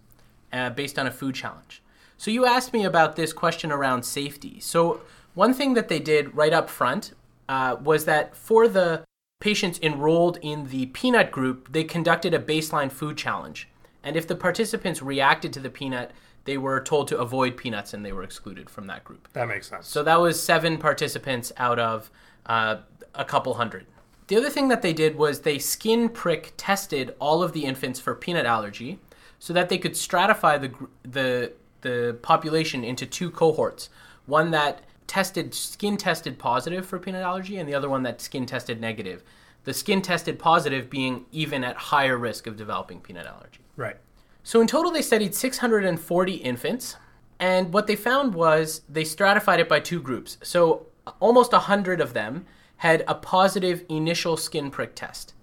uh, 0.51 0.71
based 0.71 0.99
on 0.99 1.07
a 1.07 1.11
food 1.11 1.35
challenge. 1.35 1.81
So 2.17 2.31
you 2.31 2.45
asked 2.45 2.73
me 2.73 2.83
about 2.83 3.15
this 3.15 3.31
question 3.31 3.71
around 3.71 4.03
safety. 4.03 4.59
So 4.59 5.01
one 5.35 5.53
thing 5.53 5.73
that 5.75 5.87
they 5.87 5.99
did 5.99 6.35
right 6.35 6.53
up 6.53 6.69
front 6.69 7.13
uh, 7.47 7.77
was 7.81 8.05
that 8.05 8.35
for 8.35 8.67
the 8.67 9.03
patients 9.39 9.79
enrolled 9.81 10.39
in 10.41 10.69
the 10.69 10.87
peanut 10.87 11.31
group, 11.31 11.71
they 11.71 11.83
conducted 11.83 12.33
a 12.33 12.39
baseline 12.39 12.91
food 12.91 13.17
challenge. 13.17 13.67
And 14.03 14.15
if 14.15 14.27
the 14.27 14.35
participants 14.35 15.01
reacted 15.01 15.53
to 15.53 15.59
the 15.59 15.69
peanut, 15.69 16.11
they 16.45 16.57
were 16.57 16.79
told 16.79 17.07
to 17.09 17.17
avoid 17.17 17.57
peanuts 17.57 17.93
and 17.93 18.05
they 18.05 18.13
were 18.13 18.23
excluded 18.23 18.69
from 18.69 18.87
that 18.87 19.03
group. 19.03 19.27
That 19.33 19.47
makes 19.47 19.67
sense. 19.67 19.87
So 19.87 20.03
that 20.03 20.19
was 20.19 20.41
seven 20.41 20.77
participants 20.77 21.51
out 21.57 21.79
of 21.79 22.09
uh, 22.45 22.77
a 23.13 23.25
couple 23.25 23.55
hundred. 23.55 23.85
The 24.27 24.37
other 24.37 24.49
thing 24.49 24.69
that 24.69 24.81
they 24.81 24.93
did 24.93 25.17
was 25.17 25.41
they 25.41 25.59
skin 25.59 26.09
prick 26.09 26.53
tested 26.57 27.13
all 27.19 27.43
of 27.43 27.53
the 27.53 27.65
infants 27.65 27.99
for 27.99 28.15
peanut 28.15 28.45
allergy, 28.45 28.99
so 29.37 29.53
that 29.53 29.69
they 29.69 29.77
could 29.77 29.93
stratify 29.93 30.59
the 30.59 30.71
the 31.07 31.53
the 31.81 32.17
population 32.21 32.83
into 32.83 33.05
two 33.05 33.29
cohorts: 33.29 33.89
one 34.25 34.51
that 34.51 34.81
tested 35.05 35.53
skin 35.53 35.97
tested 35.97 36.39
positive 36.39 36.85
for 36.85 36.97
peanut 36.97 37.21
allergy, 37.21 37.57
and 37.57 37.69
the 37.69 37.75
other 37.75 37.89
one 37.89 38.03
that 38.03 38.21
skin 38.21 38.45
tested 38.45 38.81
negative. 38.81 39.23
The 39.63 39.73
skin 39.73 40.01
tested 40.01 40.37
positive 40.37 40.89
being 40.89 41.25
even 41.31 41.63
at 41.63 41.75
higher 41.75 42.17
risk 42.17 42.45
of 42.45 42.55
developing 42.55 42.99
peanut 42.99 43.25
allergy. 43.25 43.61
right. 43.75 43.97
So 44.45 44.61
in 44.61 44.67
total, 44.67 44.91
they 44.91 45.01
studied 45.01 45.33
640 45.33 46.33
infants, 46.35 46.97
and 47.39 47.73
what 47.73 47.87
they 47.87 47.95
found 47.95 48.35
was 48.35 48.81
they 48.87 49.03
stratified 49.03 49.59
it 49.59 49.67
by 49.67 49.79
two 49.79 49.99
groups. 49.99 50.37
So 50.43 50.85
almost 51.19 51.51
100 51.51 51.99
of 51.99 52.13
them 52.13 52.45
had 52.77 53.03
a 53.07 53.15
positive 53.15 53.83
initial 53.89 54.37
skin 54.37 54.69
prick 54.69 54.93
test. 54.93 55.33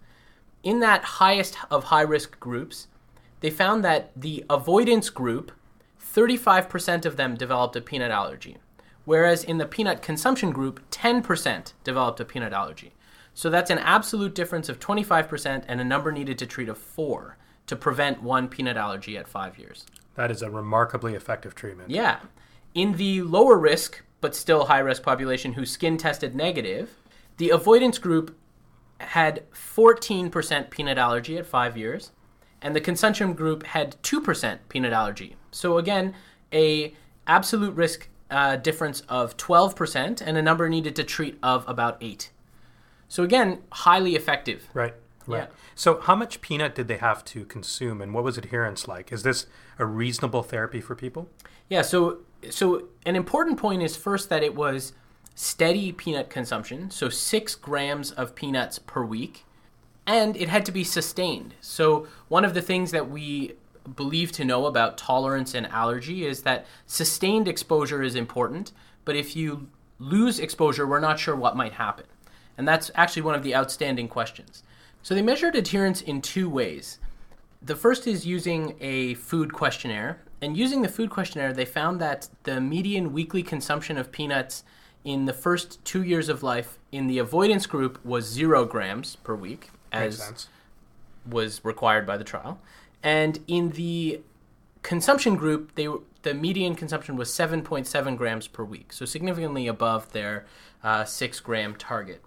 In 0.63 0.79
that 0.79 1.03
highest 1.03 1.57
of 1.69 1.85
high 1.85 2.03
risk 2.03 2.39
groups, 2.39 2.87
they 3.41 3.51
found 3.51 3.85
that 3.85 4.13
the 4.15 4.45
avoidance 4.49 5.11
group, 5.11 5.51
35% 6.01 7.05
of 7.05 7.17
them 7.17 7.35
developed 7.35 7.75
a 7.75 7.81
peanut 7.81 8.13
allergy, 8.13 8.59
whereas 9.05 9.43
in 9.43 9.59
the 9.59 9.67
peanut 9.67 10.01
consumption 10.01 10.53
group, 10.53 10.81
10% 10.93 11.73
developed 11.83 12.21
a 12.21 12.25
peanut 12.25 12.53
allergy. 12.53 12.93
So 13.35 13.51
that's 13.51 13.71
an 13.71 13.79
absolute 13.79 14.33
difference 14.33 14.69
of 14.69 14.79
25% 14.79 15.65
and 15.67 15.81
a 15.81 15.85
number 15.85 16.13
needed 16.13 16.39
to 16.39 16.47
treat 16.47 16.69
of 16.69 16.79
4 16.79 17.37
to 17.67 17.77
prevent 17.77 18.23
one 18.23 18.49
peanut 18.49 18.77
allergy 18.77 19.17
at 19.17 19.29
5 19.29 19.59
years. 19.59 19.87
That 20.15 20.31
is 20.31 20.43
a 20.43 20.51
remarkably 20.51 21.15
effective 21.15 21.55
treatment. 21.55 21.91
Yeah. 21.91 22.19
In 22.75 22.93
the 22.93 23.23
lower 23.23 23.59
risk, 23.59 24.03
but 24.21 24.35
still 24.35 24.67
high 24.67 24.79
risk 24.79 25.03
population 25.03 25.55
who 25.55 25.65
skin 25.65 25.97
tested 25.97 26.35
negative, 26.35 26.91
the 27.39 27.51
avoidance 27.51 27.99
group 27.99 28.37
had 28.99 29.43
14% 29.53 30.71
peanut 30.71 30.99
allergy 30.99 31.37
at 31.39 31.47
five 31.47 31.77
years, 31.77 32.13
and 32.61 32.77
the 32.77 32.81
consumption 32.81 33.33
group 33.35 33.65
had 33.65 33.97
2% 34.03 34.59
peanut 34.69 34.93
allergy. 34.93 35.37
So 35.51 35.79
again, 35.79 36.15
a 36.53 36.95
absolute 37.27 37.75
risk 37.75 38.09
uh, 38.31 38.57
difference 38.57 39.01
of 39.09 39.37
12% 39.37 40.23
and 40.25 40.37
a 40.37 40.43
number 40.43 40.69
needed 40.69 40.97
to 40.97 41.05
treat 41.05 41.39
of 41.43 41.69
about 41.69 41.99
8. 42.01 42.31
So 43.09 43.23
again, 43.23 43.59
highly 43.73 44.15
effective. 44.15 44.69
Right. 44.73 44.95
Right. 45.27 45.39
Yeah. 45.39 45.47
So, 45.75 46.01
how 46.01 46.15
much 46.15 46.41
peanut 46.41 46.75
did 46.75 46.89
they 46.89 46.99
have 46.99 47.25
to 47.27 47.45
consume, 47.45 48.01
and 48.01 48.13
what 48.13 48.25
was 48.25 48.39
adherence 48.39 48.89
like? 48.89 49.13
Is 49.13 49.23
this 49.23 49.47
a 49.79 49.87
reasonable 49.87 50.43
therapy 50.43 50.81
for 50.81 50.95
people? 50.95 51.29
Yeah, 51.69 51.83
so 51.83 52.19
so 52.51 52.89
an 53.07 53.17
important 53.17 53.59
point 53.59 53.83
is 53.83 53.97
first 53.97 54.29
that 54.29 54.43
it 54.43 54.55
was 54.55 54.93
steady 55.35 55.93
peanut 55.93 56.29
consumption, 56.29 56.91
so 56.91 57.09
six 57.09 57.55
grams 57.55 58.11
of 58.11 58.35
peanuts 58.35 58.79
per 58.79 59.05
week, 59.05 59.45
and 60.07 60.37
it 60.37 60.49
had 60.49 60.67
to 60.67 60.73
be 60.73 60.85
sustained. 60.85 61.55
So 61.61 62.07
one 62.29 62.45
of 62.45 62.55
the 62.55 62.63
things 62.63 62.91
that 62.91 63.09
we 63.09 63.53
believe 63.97 64.33
to 64.33 64.45
know 64.45 64.67
about 64.67 64.99
tolerance 64.99 65.55
and 65.55 65.67
allergy 65.67 66.27
is 66.27 66.43
that 66.43 66.67
sustained 66.87 67.49
exposure 67.49 68.03
is 68.03 68.15
important, 68.15 68.73
but 69.05 69.17
if 69.17 69.35
you 69.35 69.69
lose 69.99 70.39
exposure, 70.39 70.87
we're 70.87 71.01
not 71.01 71.19
sure 71.19 71.35
what 71.35 71.57
might 71.57 71.73
happen. 71.73 72.07
And 72.59 72.69
that's 72.69 72.91
actually 72.95 73.23
one 73.23 73.35
of 73.35 73.43
the 73.43 73.55
outstanding 73.55 74.09
questions. 74.09 74.63
So 75.03 75.15
they 75.15 75.23
measured 75.23 75.57
adherence 75.57 76.01
in 76.01 76.23
two 76.23 76.49
ways. 76.49 76.99
The 77.61 77.77
first 77.77 78.07
is 78.07 78.27
using 78.27 78.77
a 78.81 79.15
food 79.15 79.53
questionnaire. 79.53 80.21
And 80.41 80.57
using 80.57 80.83
the 80.83 80.89
food 80.89 81.11
questionnaire, 81.11 81.53
they 81.53 81.65
found 81.65 82.01
that 82.01 82.29
the 82.43 82.61
median 82.61 83.13
weekly 83.13 83.43
consumption 83.43 83.97
of 83.97 84.11
peanuts 84.11 84.65
in 85.05 85.27
the 85.27 85.33
first 85.33 85.85
two 85.85 86.03
years 86.03 86.29
of 86.29 86.43
life 86.43 86.79
in 86.91 87.07
the 87.07 87.19
avoidance 87.19 87.67
group 87.67 88.05
was 88.05 88.25
zero 88.25 88.65
grams 88.65 89.17
per 89.17 89.35
week, 89.35 89.71
as 89.93 90.49
was 91.29 91.65
required 91.65 92.07
by 92.07 92.17
the 92.17 92.25
trial. 92.25 92.61
And 93.03 93.41
in 93.47 93.71
the 93.71 94.21
consumption 94.83 95.37
group, 95.37 95.75
they 95.75 95.89
the 96.23 96.35
median 96.35 96.77
consumption 96.77 97.17
was 97.17 97.31
7.7 97.31 98.17
grams 98.17 98.47
per 98.47 98.63
week, 98.63 98.93
so 98.93 99.05
significantly 99.05 99.67
above 99.67 100.13
their 100.13 100.47
uh, 100.85 101.05
six 101.05 101.41
gram 101.41 101.75
target. 101.75 102.23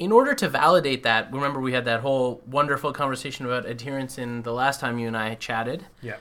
In 0.00 0.12
order 0.12 0.34
to 0.34 0.48
validate 0.48 1.02
that, 1.02 1.30
remember 1.30 1.60
we 1.60 1.74
had 1.74 1.84
that 1.84 2.00
whole 2.00 2.42
wonderful 2.46 2.90
conversation 2.90 3.44
about 3.44 3.66
adherence 3.66 4.16
in 4.16 4.42
the 4.42 4.52
last 4.52 4.80
time 4.80 4.98
you 4.98 5.06
and 5.06 5.14
I 5.14 5.34
chatted. 5.34 5.84
Yeah. 6.00 6.16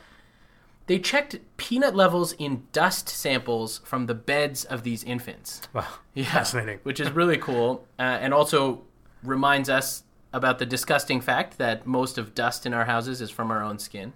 They 0.87 0.99
checked 0.99 1.37
peanut 1.55 1.95
levels 1.95 2.33
in 2.33 2.63
dust 2.73 3.07
samples 3.07 3.79
from 3.85 4.07
the 4.07 4.13
beds 4.13 4.65
of 4.65 4.83
these 4.83 5.03
infants. 5.05 5.61
Wow. 5.73 5.87
Yeah, 6.13 6.25
Fascinating. 6.25 6.79
Which 6.83 6.99
is 6.99 7.09
really 7.11 7.37
cool, 7.37 7.87
uh, 7.97 8.01
and 8.01 8.33
also 8.33 8.81
reminds 9.23 9.69
us 9.69 10.03
about 10.33 10.59
the 10.59 10.65
disgusting 10.65 11.21
fact 11.21 11.57
that 11.57 11.87
most 11.87 12.17
of 12.17 12.35
dust 12.35 12.65
in 12.65 12.73
our 12.73 12.83
houses 12.83 13.21
is 13.21 13.29
from 13.29 13.49
our 13.49 13.63
own 13.63 13.79
skin. 13.79 14.11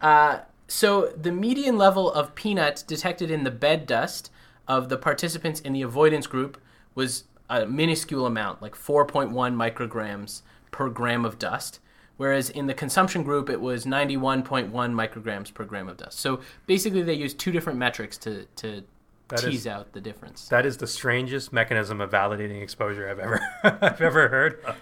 Uh, 0.00 0.40
so 0.68 1.08
the 1.20 1.32
median 1.32 1.76
level 1.76 2.12
of 2.12 2.36
peanut 2.36 2.84
detected 2.86 3.28
in 3.28 3.42
the 3.42 3.50
bed 3.50 3.86
dust 3.86 4.30
of 4.68 4.88
the 4.88 4.96
participants 4.96 5.58
in 5.58 5.72
the 5.72 5.82
avoidance 5.82 6.28
group 6.28 6.60
was 6.94 7.24
a 7.50 7.66
minuscule 7.66 8.26
amount, 8.26 8.62
like 8.62 8.74
4.1 8.74 9.30
micrograms 9.32 10.42
per 10.70 10.88
gram 10.88 11.24
of 11.24 11.38
dust. 11.38 11.80
Whereas 12.16 12.48
in 12.48 12.66
the 12.68 12.74
consumption 12.74 13.22
group, 13.24 13.50
it 13.50 13.60
was 13.60 13.84
91.1 13.84 14.70
micrograms 14.70 15.52
per 15.52 15.64
gram 15.64 15.88
of 15.88 15.96
dust. 15.96 16.20
So 16.20 16.40
basically, 16.66 17.02
they 17.02 17.14
used 17.14 17.38
two 17.38 17.50
different 17.50 17.78
metrics 17.78 18.16
to, 18.18 18.44
to 18.56 18.84
That 19.28 19.40
is- 19.42 19.50
tease 19.50 19.66
out 19.66 19.92
the 19.92 20.00
difference. 20.00 20.46
That 20.48 20.64
is 20.64 20.76
the 20.76 20.86
strangest 20.86 21.52
mechanism 21.52 22.00
of 22.00 22.10
validating 22.10 22.62
exposure 22.62 23.08
I've 23.08 23.18
ever 23.18 23.40
I've 23.64 24.00
ever 24.00 24.28
heard 24.28 24.60
of. 24.64 24.76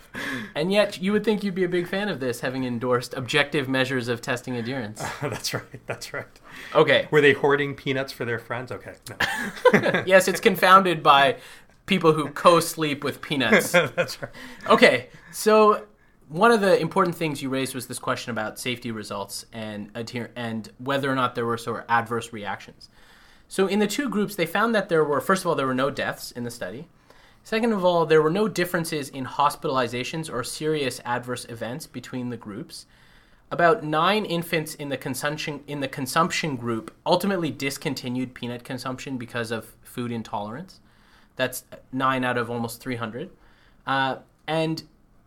And 0.54 0.70
yet, 0.70 1.00
you 1.00 1.12
would 1.12 1.24
think 1.24 1.42
you'd 1.42 1.54
be 1.54 1.64
a 1.64 1.68
big 1.70 1.88
fan 1.88 2.10
of 2.10 2.20
this, 2.20 2.40
having 2.40 2.64
endorsed 2.64 3.14
objective 3.14 3.66
measures 3.66 4.08
of 4.08 4.20
testing 4.20 4.56
adherence. 4.56 5.02
that's 5.22 5.54
right. 5.54 5.86
That's 5.86 6.12
right. 6.12 6.26
Okay. 6.74 7.08
Were 7.10 7.22
they 7.22 7.32
hoarding 7.32 7.74
peanuts 7.74 8.12
for 8.12 8.26
their 8.26 8.38
friends? 8.38 8.70
Okay. 8.70 8.94
No. 9.72 10.02
Yes, 10.06 10.28
it's 10.28 10.40
confounded 10.40 11.02
by 11.02 11.36
people 11.92 12.14
who 12.14 12.30
co 12.30 12.58
sleep 12.58 13.04
with 13.04 13.20
peanuts. 13.20 13.72
that's 13.72 14.22
right. 14.22 14.32
Okay. 14.66 15.08
So, 15.30 15.84
one 16.28 16.50
of 16.50 16.62
the 16.62 16.80
important 16.80 17.14
things 17.14 17.42
you 17.42 17.50
raised 17.50 17.74
was 17.74 17.86
this 17.86 17.98
question 17.98 18.30
about 18.30 18.58
safety 18.58 18.90
results 18.90 19.44
and 19.52 19.92
adher- 19.92 20.30
and 20.34 20.70
whether 20.78 21.12
or 21.12 21.14
not 21.14 21.34
there 21.34 21.44
were 21.44 21.58
sort 21.58 21.80
of 21.80 21.84
adverse 21.90 22.32
reactions. 22.32 22.88
So, 23.46 23.66
in 23.66 23.78
the 23.78 23.86
two 23.86 24.08
groups, 24.08 24.36
they 24.36 24.46
found 24.46 24.74
that 24.74 24.88
there 24.88 25.04
were, 25.04 25.20
first 25.20 25.42
of 25.42 25.48
all, 25.48 25.54
there 25.54 25.66
were 25.66 25.74
no 25.74 25.90
deaths 25.90 26.30
in 26.30 26.44
the 26.44 26.50
study. 26.50 26.88
Second 27.44 27.72
of 27.72 27.84
all, 27.84 28.06
there 28.06 28.22
were 28.22 28.30
no 28.30 28.48
differences 28.48 29.10
in 29.10 29.26
hospitalizations 29.26 30.32
or 30.32 30.42
serious 30.42 30.98
adverse 31.04 31.44
events 31.50 31.86
between 31.86 32.30
the 32.30 32.38
groups. 32.38 32.86
About 33.50 33.84
nine 33.84 34.24
infants 34.24 34.74
in 34.76 34.88
the 34.88 34.96
consumption 34.96 35.62
in 35.66 35.80
the 35.80 35.88
consumption 35.88 36.56
group 36.56 36.94
ultimately 37.04 37.50
discontinued 37.50 38.32
peanut 38.32 38.64
consumption 38.64 39.18
because 39.18 39.50
of 39.50 39.74
food 39.82 40.10
intolerance. 40.10 40.80
That's 41.36 41.64
nine 41.92 42.24
out 42.24 42.36
of 42.36 42.50
almost 42.50 42.80
300, 42.80 43.30
uh, 43.86 44.16
and 44.46 44.82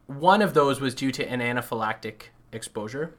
one 0.08 0.42
of 0.42 0.54
those 0.54 0.80
was 0.80 0.94
due 0.94 1.12
to 1.12 1.28
an 1.28 1.40
anaphylactic 1.40 2.30
exposure. 2.52 3.16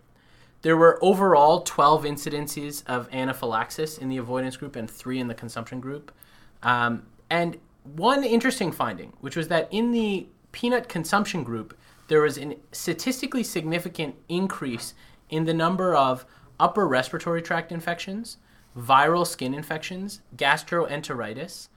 There 0.63 0.77
were 0.77 0.99
overall 1.03 1.61
12 1.63 2.05
incidences 2.05 2.83
of 2.87 3.09
anaphylaxis 3.13 3.99
in 3.99 4.09
the 4.09 4.17
avoidance 4.17 4.57
group 4.57 4.77
and 4.77 4.91
three 4.91 5.21
in 5.21 5.29
the 5.29 5.35
consumption 5.35 5.81
group. 5.81 6.13
Um, 6.63 7.07
and 7.29 7.59
one 7.85 8.25
interesting 8.25 8.73
finding, 8.73 9.13
which 9.21 9.37
was 9.37 9.49
that 9.49 9.69
in 9.71 9.93
the 9.93 10.27
peanut 10.53 10.89
consumption 10.89 11.45
group, 11.45 11.77
there 12.09 12.21
was 12.21 12.39
a 12.39 12.57
statistically 12.73 13.43
significant 13.43 14.15
increase 14.29 14.95
in 15.29 15.45
the 15.45 15.55
number 15.55 15.95
of 15.95 16.25
upper 16.59 16.87
respiratory 16.87 17.43
tract 17.43 17.73
infections, 17.73 18.39
viral 18.77 19.27
skin 19.27 19.55
infections, 19.55 20.21
gastroenteritis, 20.37 21.69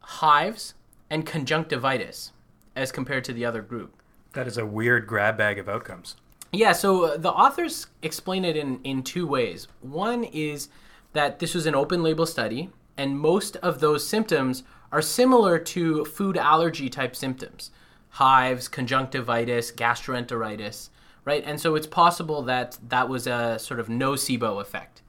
hives, 0.00 0.74
and 1.08 1.26
conjunctivitis 1.26 2.32
as 2.76 2.92
compared 2.92 3.24
to 3.24 3.32
the 3.32 3.44
other 3.44 3.62
group. 3.62 3.94
That 4.32 4.46
is 4.46 4.56
a 4.56 4.66
weird 4.66 5.06
grab 5.06 5.36
bag 5.36 5.58
of 5.58 5.68
outcomes. 5.68 6.16
Yeah, 6.52 6.72
so 6.72 7.04
uh, 7.04 7.16
the 7.16 7.30
authors 7.30 7.86
explain 8.02 8.44
it 8.44 8.56
in, 8.56 8.80
in 8.82 9.02
two 9.02 9.26
ways. 9.26 9.68
One 9.80 10.24
is 10.24 10.68
that 11.12 11.38
this 11.38 11.54
was 11.54 11.66
an 11.66 11.74
open 11.74 12.02
label 12.02 12.26
study, 12.26 12.70
and 12.96 13.18
most 13.18 13.56
of 13.56 13.80
those 13.80 14.06
symptoms 14.06 14.62
are 14.92 15.02
similar 15.02 15.58
to 15.58 16.04
food 16.04 16.36
allergy 16.36 16.88
type 16.88 17.14
symptoms 17.14 17.70
hives, 18.14 18.66
conjunctivitis, 18.66 19.70
gastroenteritis, 19.70 20.88
right? 21.24 21.44
And 21.46 21.60
so 21.60 21.76
it's 21.76 21.86
possible 21.86 22.42
that 22.42 22.76
that 22.88 23.08
was 23.08 23.28
a 23.28 23.56
sort 23.56 23.78
of 23.78 23.86
nocebo 23.86 24.60
effect, 24.60 25.02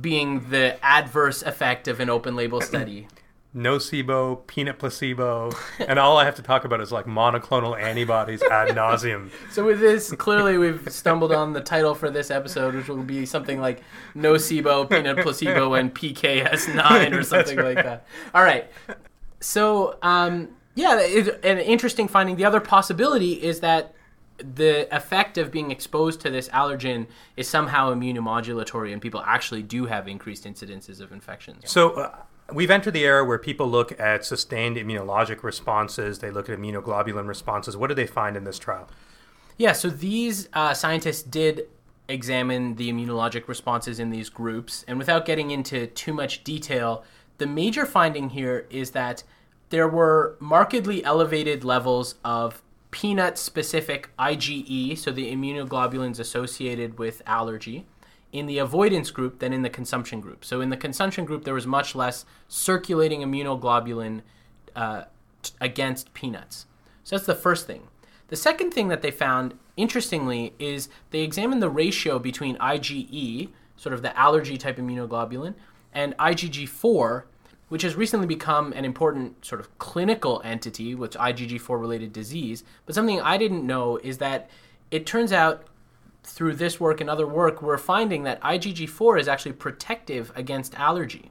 being 0.00 0.50
the 0.50 0.78
adverse 0.84 1.42
effect 1.42 1.88
of 1.88 1.98
an 1.98 2.08
open 2.08 2.36
label 2.36 2.60
study. 2.60 3.08
nocebo, 3.54 4.46
peanut 4.46 4.78
placebo, 4.78 5.52
and 5.78 5.98
all 5.98 6.16
I 6.16 6.24
have 6.24 6.34
to 6.36 6.42
talk 6.42 6.64
about 6.64 6.80
is 6.80 6.90
like 6.90 7.06
monoclonal 7.06 7.80
antibodies 7.80 8.42
ad 8.42 8.70
nauseum. 8.70 9.30
So 9.50 9.64
with 9.64 9.80
this, 9.80 10.12
clearly 10.12 10.58
we've 10.58 10.90
stumbled 10.90 11.32
on 11.32 11.52
the 11.52 11.60
title 11.60 11.94
for 11.94 12.10
this 12.10 12.30
episode, 12.30 12.74
which 12.74 12.88
will 12.88 13.02
be 13.02 13.24
something 13.24 13.60
like 13.60 13.82
nocebo, 14.16 14.88
peanut 14.88 15.18
placebo, 15.18 15.74
and 15.74 15.94
PKS9 15.94 17.16
or 17.16 17.22
something 17.24 17.56
right. 17.56 17.76
like 17.76 17.84
that. 17.84 18.06
All 18.34 18.42
right. 18.42 18.68
So 19.40 19.98
um, 20.02 20.48
yeah, 20.74 20.98
it, 21.00 21.44
an 21.44 21.58
interesting 21.58 22.08
finding. 22.08 22.36
The 22.36 22.44
other 22.44 22.60
possibility 22.60 23.34
is 23.34 23.60
that 23.60 23.94
the 24.38 24.92
effect 24.94 25.38
of 25.38 25.52
being 25.52 25.70
exposed 25.70 26.20
to 26.22 26.30
this 26.30 26.48
allergen 26.48 27.06
is 27.36 27.48
somehow 27.48 27.94
immunomodulatory, 27.94 28.92
and 28.92 29.00
people 29.00 29.22
actually 29.24 29.62
do 29.62 29.86
have 29.86 30.08
increased 30.08 30.44
incidences 30.44 31.00
of 31.00 31.12
infections. 31.12 31.70
So. 31.70 31.92
Uh, 31.92 32.16
We've 32.52 32.70
entered 32.70 32.92
the 32.92 33.04
era 33.04 33.24
where 33.24 33.38
people 33.38 33.68
look 33.68 33.98
at 33.98 34.24
sustained 34.24 34.76
immunologic 34.76 35.42
responses. 35.42 36.18
They 36.18 36.30
look 36.30 36.48
at 36.48 36.58
immunoglobulin 36.58 37.26
responses. 37.26 37.76
What 37.76 37.86
did 37.88 37.96
they 37.96 38.06
find 38.06 38.36
in 38.36 38.44
this 38.44 38.58
trial? 38.58 38.88
Yeah, 39.56 39.72
so 39.72 39.88
these 39.88 40.48
uh, 40.52 40.74
scientists 40.74 41.22
did 41.22 41.68
examine 42.08 42.74
the 42.74 42.92
immunologic 42.92 43.48
responses 43.48 43.98
in 43.98 44.10
these 44.10 44.28
groups. 44.28 44.84
And 44.86 44.98
without 44.98 45.24
getting 45.24 45.50
into 45.50 45.86
too 45.86 46.12
much 46.12 46.44
detail, 46.44 47.04
the 47.38 47.46
major 47.46 47.86
finding 47.86 48.30
here 48.30 48.66
is 48.68 48.90
that 48.90 49.22
there 49.70 49.88
were 49.88 50.36
markedly 50.38 51.02
elevated 51.02 51.64
levels 51.64 52.16
of 52.24 52.62
peanut 52.90 53.38
specific 53.38 54.10
IgE, 54.18 54.96
so 54.98 55.10
the 55.10 55.32
immunoglobulins 55.32 56.20
associated 56.20 56.98
with 56.98 57.22
allergy 57.26 57.86
in 58.34 58.46
the 58.46 58.58
avoidance 58.58 59.12
group 59.12 59.38
than 59.38 59.52
in 59.52 59.62
the 59.62 59.70
consumption 59.70 60.20
group. 60.20 60.44
So 60.44 60.60
in 60.60 60.68
the 60.68 60.76
consumption 60.76 61.24
group, 61.24 61.44
there 61.44 61.54
was 61.54 61.68
much 61.68 61.94
less 61.94 62.26
circulating 62.48 63.20
immunoglobulin 63.20 64.22
uh, 64.74 65.04
t- 65.40 65.52
against 65.60 66.12
peanuts. 66.14 66.66
So 67.04 67.14
that's 67.14 67.26
the 67.26 67.36
first 67.36 67.68
thing. 67.68 67.86
The 68.28 68.36
second 68.36 68.72
thing 68.72 68.88
that 68.88 69.02
they 69.02 69.12
found, 69.12 69.54
interestingly, 69.76 70.52
is 70.58 70.88
they 71.12 71.20
examined 71.20 71.62
the 71.62 71.70
ratio 71.70 72.18
between 72.18 72.56
IgE, 72.56 73.50
sort 73.76 73.92
of 73.92 74.02
the 74.02 74.18
allergy 74.18 74.58
type 74.58 74.78
immunoglobulin, 74.78 75.54
and 75.92 76.16
IgG4, 76.16 77.22
which 77.68 77.82
has 77.82 77.94
recently 77.94 78.26
become 78.26 78.72
an 78.72 78.84
important 78.84 79.44
sort 79.44 79.60
of 79.60 79.78
clinical 79.78 80.42
entity 80.44 80.96
with 80.96 81.12
IgG4 81.12 81.80
related 81.80 82.12
disease. 82.12 82.64
But 82.84 82.96
something 82.96 83.20
I 83.20 83.38
didn't 83.38 83.64
know 83.64 83.98
is 83.98 84.18
that 84.18 84.50
it 84.90 85.06
turns 85.06 85.32
out 85.32 85.68
through 86.24 86.54
this 86.54 86.80
work 86.80 87.00
and 87.00 87.08
other 87.08 87.26
work, 87.26 87.62
we're 87.62 87.78
finding 87.78 88.22
that 88.24 88.40
IgG4 88.40 89.20
is 89.20 89.28
actually 89.28 89.52
protective 89.52 90.32
against 90.34 90.74
allergy. 90.74 91.30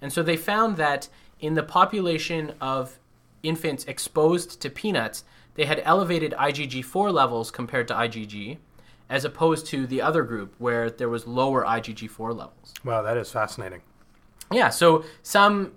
And 0.00 0.12
so 0.12 0.22
they 0.22 0.36
found 0.36 0.76
that 0.76 1.08
in 1.40 1.54
the 1.54 1.62
population 1.62 2.52
of 2.60 2.98
infants 3.42 3.84
exposed 3.84 4.60
to 4.60 4.70
peanuts, 4.70 5.24
they 5.54 5.64
had 5.64 5.80
elevated 5.84 6.32
IgG4 6.32 7.12
levels 7.12 7.50
compared 7.50 7.88
to 7.88 7.94
IgG, 7.94 8.58
as 9.08 9.24
opposed 9.24 9.66
to 9.66 9.86
the 9.86 10.02
other 10.02 10.22
group 10.22 10.54
where 10.58 10.90
there 10.90 11.08
was 11.08 11.26
lower 11.26 11.64
IgG4 11.64 12.36
levels. 12.36 12.74
Wow, 12.84 13.02
that 13.02 13.16
is 13.16 13.30
fascinating. 13.30 13.82
Yeah, 14.52 14.70
so 14.70 15.04
some 15.22 15.72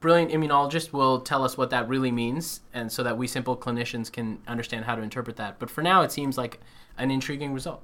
brilliant 0.00 0.30
immunologist 0.30 0.92
will 0.92 1.20
tell 1.20 1.44
us 1.44 1.56
what 1.56 1.70
that 1.70 1.88
really 1.88 2.10
means, 2.10 2.60
and 2.72 2.90
so 2.90 3.02
that 3.02 3.16
we 3.16 3.26
simple 3.26 3.56
clinicians 3.56 4.10
can 4.10 4.38
understand 4.46 4.84
how 4.84 4.94
to 4.94 5.02
interpret 5.02 5.36
that. 5.36 5.58
But 5.58 5.70
for 5.70 5.82
now, 5.82 6.02
it 6.02 6.12
seems 6.12 6.36
like 6.36 6.60
an 6.98 7.10
intriguing 7.10 7.52
result. 7.52 7.82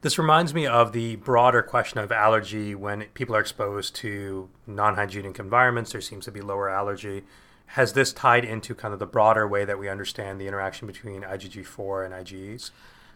This 0.00 0.18
reminds 0.18 0.54
me 0.54 0.66
of 0.66 0.92
the 0.92 1.16
broader 1.16 1.62
question 1.62 1.98
of 2.00 2.12
allergy 2.12 2.74
when 2.74 3.04
people 3.14 3.34
are 3.34 3.40
exposed 3.40 3.94
to 3.96 4.48
non 4.66 4.94
hygienic 4.94 5.38
environments, 5.38 5.92
there 5.92 6.00
seems 6.00 6.24
to 6.26 6.32
be 6.32 6.40
lower 6.40 6.68
allergy. 6.68 7.24
Has 7.72 7.92
this 7.92 8.12
tied 8.12 8.44
into 8.44 8.74
kind 8.74 8.94
of 8.94 9.00
the 9.00 9.06
broader 9.06 9.46
way 9.46 9.64
that 9.64 9.78
we 9.78 9.88
understand 9.88 10.40
the 10.40 10.46
interaction 10.46 10.86
between 10.86 11.22
IgG4 11.22 12.06
and 12.06 12.14
IgEs? 12.14 12.70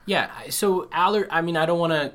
Yeah, 0.05 0.31
so 0.51 0.89
aller 0.93 1.27
I 1.31 1.41
mean 1.41 1.57
I 1.57 1.65
don't 1.65 1.79
want 1.79 1.93
to 1.93 2.13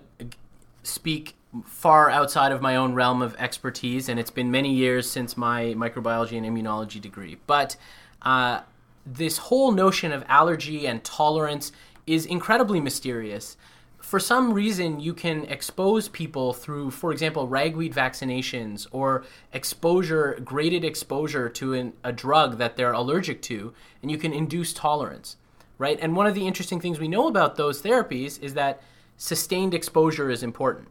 speak 0.83 1.35
far 1.65 2.09
outside 2.09 2.51
of 2.51 2.61
my 2.61 2.75
own 2.75 2.93
realm 2.93 3.21
of 3.21 3.35
expertise 3.37 4.09
and 4.09 4.19
it's 4.19 4.31
been 4.31 4.51
many 4.51 4.73
years 4.73 5.09
since 5.09 5.37
my 5.37 5.73
microbiology 5.75 6.37
and 6.37 6.45
immunology 6.45 7.01
degree. 7.01 7.37
But 7.47 7.75
uh, 8.21 8.61
this 9.05 9.37
whole 9.37 9.71
notion 9.71 10.11
of 10.11 10.23
allergy 10.27 10.87
and 10.87 11.03
tolerance 11.03 11.71
is 12.05 12.25
incredibly 12.25 12.79
mysterious. 12.81 13.57
For 13.99 14.19
some 14.19 14.53
reason, 14.53 14.99
you 14.99 15.13
can 15.13 15.43
expose 15.45 16.07
people 16.07 16.53
through, 16.53 16.91
for 16.91 17.11
example, 17.11 17.47
ragweed 17.47 17.93
vaccinations 17.93 18.87
or 18.91 19.25
exposure, 19.51 20.39
graded 20.43 20.85
exposure 20.85 21.49
to 21.49 21.73
an, 21.73 21.93
a 22.03 22.13
drug 22.13 22.57
that 22.57 22.77
they're 22.77 22.93
allergic 22.93 23.41
to, 23.43 23.73
and 24.01 24.09
you 24.09 24.17
can 24.17 24.31
induce 24.31 24.71
tolerance, 24.71 25.35
right? 25.77 25.99
And 26.01 26.15
one 26.15 26.27
of 26.27 26.35
the 26.35 26.47
interesting 26.47 26.79
things 26.79 26.99
we 26.99 27.09
know 27.09 27.27
about 27.27 27.57
those 27.57 27.81
therapies 27.81 28.41
is 28.41 28.53
that 28.53 28.81
sustained 29.17 29.73
exposure 29.73 30.29
is 30.29 30.43
important. 30.43 30.87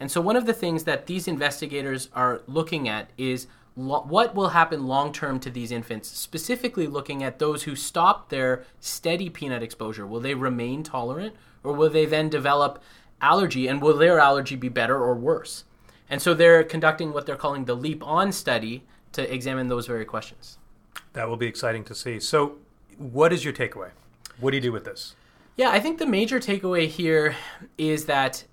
And 0.00 0.10
so, 0.10 0.20
one 0.20 0.36
of 0.36 0.46
the 0.46 0.52
things 0.52 0.84
that 0.84 1.06
these 1.06 1.28
investigators 1.28 2.08
are 2.14 2.42
looking 2.46 2.88
at 2.88 3.10
is 3.16 3.46
lo- 3.76 4.04
what 4.08 4.34
will 4.34 4.48
happen 4.48 4.86
long 4.86 5.12
term 5.12 5.38
to 5.40 5.50
these 5.50 5.70
infants, 5.70 6.08
specifically 6.08 6.86
looking 6.86 7.22
at 7.22 7.38
those 7.38 7.64
who 7.64 7.76
stop 7.76 8.28
their 8.28 8.64
steady 8.80 9.30
peanut 9.30 9.62
exposure. 9.62 10.06
Will 10.06 10.20
they 10.20 10.34
remain 10.34 10.82
tolerant 10.82 11.34
or 11.62 11.72
will 11.72 11.90
they 11.90 12.06
then 12.06 12.28
develop 12.28 12.82
allergy 13.20 13.66
and 13.68 13.80
will 13.80 13.96
their 13.96 14.18
allergy 14.18 14.56
be 14.56 14.68
better 14.68 14.96
or 14.96 15.14
worse? 15.14 15.64
And 16.08 16.20
so 16.20 16.34
they're 16.34 16.64
conducting 16.64 17.12
what 17.12 17.26
they're 17.26 17.36
calling 17.36 17.64
the 17.64 17.74
Leap 17.74 18.06
On 18.06 18.30
study 18.32 18.84
to 19.12 19.32
examine 19.32 19.68
those 19.68 19.86
very 19.86 20.04
questions. 20.04 20.58
That 21.14 21.28
will 21.28 21.36
be 21.36 21.46
exciting 21.46 21.84
to 21.84 21.94
see. 21.94 22.20
So, 22.20 22.58
what 22.98 23.32
is 23.32 23.44
your 23.44 23.52
takeaway? 23.52 23.90
What 24.38 24.50
do 24.50 24.56
you 24.56 24.60
do 24.60 24.72
with 24.72 24.84
this? 24.84 25.14
Yeah, 25.56 25.70
I 25.70 25.80
think 25.80 25.98
the 25.98 26.06
major 26.06 26.40
takeaway 26.40 26.88
here 26.88 27.36
is 27.78 28.06
that, 28.06 28.44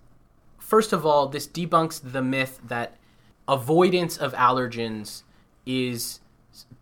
first 0.72 0.94
of 0.94 1.06
all, 1.06 1.28
this 1.28 1.50
debunks 1.50 2.00
the 2.02 2.22
myth 2.22 2.62
that 2.66 2.96
avoidance 3.46 4.16
of 4.16 4.32
allergens 4.36 5.24
is 5.66 6.22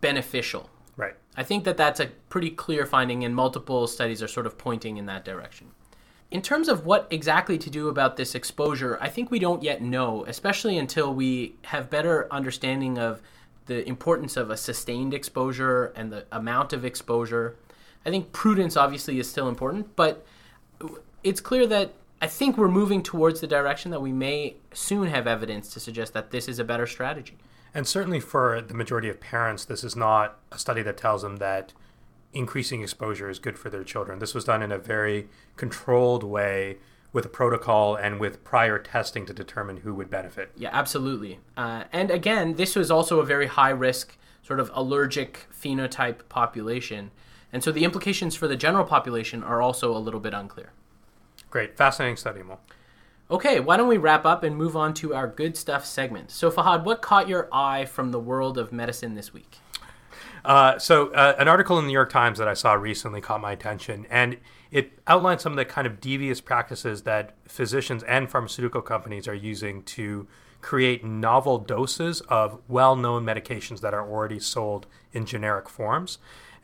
beneficial. 0.00 0.70
Right. 0.96 1.16
I 1.36 1.42
think 1.42 1.64
that 1.64 1.76
that's 1.76 1.98
a 1.98 2.06
pretty 2.28 2.50
clear 2.50 2.86
finding, 2.86 3.24
and 3.24 3.34
multiple 3.34 3.88
studies 3.88 4.22
are 4.22 4.28
sort 4.28 4.46
of 4.46 4.56
pointing 4.56 4.96
in 4.96 5.06
that 5.06 5.24
direction. 5.24 5.72
In 6.30 6.40
terms 6.40 6.68
of 6.68 6.86
what 6.86 7.08
exactly 7.10 7.58
to 7.58 7.68
do 7.68 7.88
about 7.88 8.16
this 8.16 8.36
exposure, 8.36 8.96
I 9.00 9.08
think 9.08 9.32
we 9.32 9.40
don't 9.40 9.60
yet 9.60 9.82
know, 9.82 10.24
especially 10.28 10.78
until 10.78 11.12
we 11.12 11.56
have 11.62 11.90
better 11.90 12.32
understanding 12.32 12.96
of 12.96 13.20
the 13.66 13.84
importance 13.88 14.36
of 14.36 14.50
a 14.50 14.56
sustained 14.56 15.12
exposure 15.12 15.86
and 15.96 16.12
the 16.12 16.26
amount 16.30 16.72
of 16.72 16.84
exposure. 16.84 17.56
I 18.06 18.10
think 18.10 18.30
prudence 18.30 18.76
obviously 18.76 19.18
is 19.18 19.28
still 19.28 19.48
important, 19.48 19.96
but 19.96 20.24
it's 21.24 21.40
clear 21.40 21.66
that 21.66 21.92
I 22.22 22.26
think 22.26 22.58
we're 22.58 22.68
moving 22.68 23.02
towards 23.02 23.40
the 23.40 23.46
direction 23.46 23.90
that 23.92 24.02
we 24.02 24.12
may 24.12 24.56
soon 24.74 25.08
have 25.08 25.26
evidence 25.26 25.72
to 25.72 25.80
suggest 25.80 26.12
that 26.12 26.30
this 26.30 26.48
is 26.48 26.58
a 26.58 26.64
better 26.64 26.86
strategy. 26.86 27.38
And 27.74 27.86
certainly 27.86 28.20
for 28.20 28.60
the 28.60 28.74
majority 28.74 29.08
of 29.08 29.20
parents, 29.20 29.64
this 29.64 29.82
is 29.82 29.96
not 29.96 30.38
a 30.52 30.58
study 30.58 30.82
that 30.82 30.96
tells 30.96 31.22
them 31.22 31.36
that 31.36 31.72
increasing 32.32 32.82
exposure 32.82 33.30
is 33.30 33.38
good 33.38 33.58
for 33.58 33.70
their 33.70 33.84
children. 33.84 34.18
This 34.18 34.34
was 34.34 34.44
done 34.44 34.62
in 34.62 34.70
a 34.70 34.78
very 34.78 35.28
controlled 35.56 36.22
way 36.22 36.76
with 37.12 37.24
a 37.24 37.28
protocol 37.28 37.96
and 37.96 38.20
with 38.20 38.44
prior 38.44 38.78
testing 38.78 39.26
to 39.26 39.32
determine 39.32 39.78
who 39.78 39.94
would 39.94 40.10
benefit. 40.10 40.52
Yeah, 40.56 40.70
absolutely. 40.72 41.40
Uh, 41.56 41.84
and 41.92 42.10
again, 42.10 42.54
this 42.54 42.76
was 42.76 42.90
also 42.90 43.18
a 43.20 43.24
very 43.24 43.46
high 43.46 43.70
risk, 43.70 44.16
sort 44.42 44.60
of 44.60 44.70
allergic 44.74 45.46
phenotype 45.52 46.28
population. 46.28 47.10
And 47.52 47.64
so 47.64 47.72
the 47.72 47.84
implications 47.84 48.36
for 48.36 48.46
the 48.46 48.56
general 48.56 48.84
population 48.84 49.42
are 49.42 49.60
also 49.60 49.96
a 49.96 49.98
little 49.98 50.20
bit 50.20 50.34
unclear. 50.34 50.72
Great. 51.50 51.76
Fascinating 51.76 52.16
study, 52.16 52.42
Mo. 52.42 52.58
Okay, 53.30 53.60
why 53.60 53.76
don't 53.76 53.88
we 53.88 53.96
wrap 53.96 54.24
up 54.24 54.42
and 54.42 54.56
move 54.56 54.76
on 54.76 54.92
to 54.94 55.14
our 55.14 55.28
good 55.28 55.56
stuff 55.56 55.84
segment? 55.84 56.30
So, 56.30 56.50
Fahad, 56.50 56.84
what 56.84 57.00
caught 57.00 57.28
your 57.28 57.48
eye 57.52 57.84
from 57.84 58.10
the 58.10 58.18
world 58.18 58.58
of 58.58 58.72
medicine 58.72 59.14
this 59.14 59.32
week? 59.32 59.58
Uh, 60.44 60.78
so, 60.78 61.08
uh, 61.08 61.36
an 61.38 61.46
article 61.46 61.78
in 61.78 61.84
the 61.84 61.88
New 61.88 61.94
York 61.94 62.10
Times 62.10 62.38
that 62.38 62.48
I 62.48 62.54
saw 62.54 62.72
recently 62.72 63.20
caught 63.20 63.40
my 63.40 63.52
attention, 63.52 64.06
and 64.10 64.38
it 64.72 64.98
outlined 65.06 65.40
some 65.40 65.52
of 65.52 65.56
the 65.56 65.64
kind 65.64 65.86
of 65.86 66.00
devious 66.00 66.40
practices 66.40 67.02
that 67.02 67.34
physicians 67.46 68.02
and 68.04 68.28
pharmaceutical 68.28 68.82
companies 68.82 69.28
are 69.28 69.34
using 69.34 69.82
to 69.82 70.26
create 70.60 71.04
novel 71.04 71.58
doses 71.58 72.20
of 72.22 72.58
well 72.68 72.96
known 72.96 73.24
medications 73.24 73.80
that 73.80 73.94
are 73.94 74.08
already 74.08 74.38
sold 74.38 74.86
in 75.12 75.24
generic 75.24 75.68
forms 75.68 76.18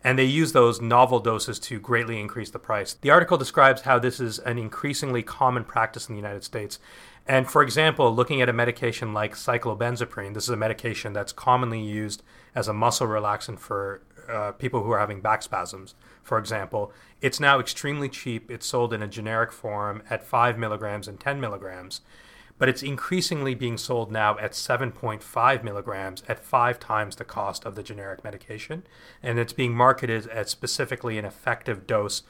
and 0.04 0.18
they 0.18 0.24
use 0.24 0.52
those 0.52 0.80
novel 0.80 1.20
doses 1.20 1.58
to 1.58 1.80
greatly 1.80 2.20
increase 2.20 2.50
the 2.50 2.58
price. 2.58 2.94
The 2.94 3.10
article 3.10 3.36
describes 3.36 3.82
how 3.82 3.98
this 3.98 4.20
is 4.20 4.38
an 4.40 4.58
increasingly 4.58 5.22
common 5.22 5.64
practice 5.64 6.08
in 6.08 6.14
the 6.14 6.20
United 6.20 6.44
States. 6.44 6.78
And 7.26 7.50
for 7.50 7.62
example, 7.62 8.14
looking 8.14 8.40
at 8.40 8.48
a 8.48 8.52
medication 8.52 9.12
like 9.12 9.34
cyclobenzaprine, 9.34 10.34
this 10.34 10.44
is 10.44 10.50
a 10.50 10.56
medication 10.56 11.12
that's 11.12 11.32
commonly 11.32 11.80
used 11.80 12.22
as 12.54 12.68
a 12.68 12.72
muscle 12.72 13.08
relaxant 13.08 13.58
for 13.58 14.02
uh, 14.28 14.52
people 14.52 14.82
who 14.82 14.90
are 14.90 14.98
having 14.98 15.20
back 15.20 15.42
spasms, 15.42 15.94
for 16.22 16.38
example. 16.38 16.92
It's 17.20 17.40
now 17.40 17.58
extremely 17.58 18.08
cheap. 18.08 18.50
It's 18.50 18.66
sold 18.66 18.92
in 18.92 19.02
a 19.02 19.08
generic 19.08 19.52
form 19.52 20.02
at 20.08 20.24
5 20.24 20.58
milligrams 20.58 21.08
and 21.08 21.18
10 21.18 21.40
milligrams 21.40 22.00
but 22.58 22.68
it's 22.68 22.82
increasingly 22.82 23.54
being 23.54 23.76
sold 23.76 24.10
now 24.10 24.38
at 24.38 24.52
7.5 24.52 25.62
milligrams 25.62 26.22
at 26.28 26.44
five 26.44 26.78
times 26.78 27.16
the 27.16 27.24
cost 27.24 27.64
of 27.64 27.74
the 27.74 27.82
generic 27.82 28.24
medication. 28.24 28.84
And 29.22 29.38
it's 29.38 29.52
being 29.52 29.74
marketed 29.74 30.26
as 30.28 30.50
specifically 30.50 31.18
an 31.18 31.24
effective 31.24 31.86
dose 31.86 32.22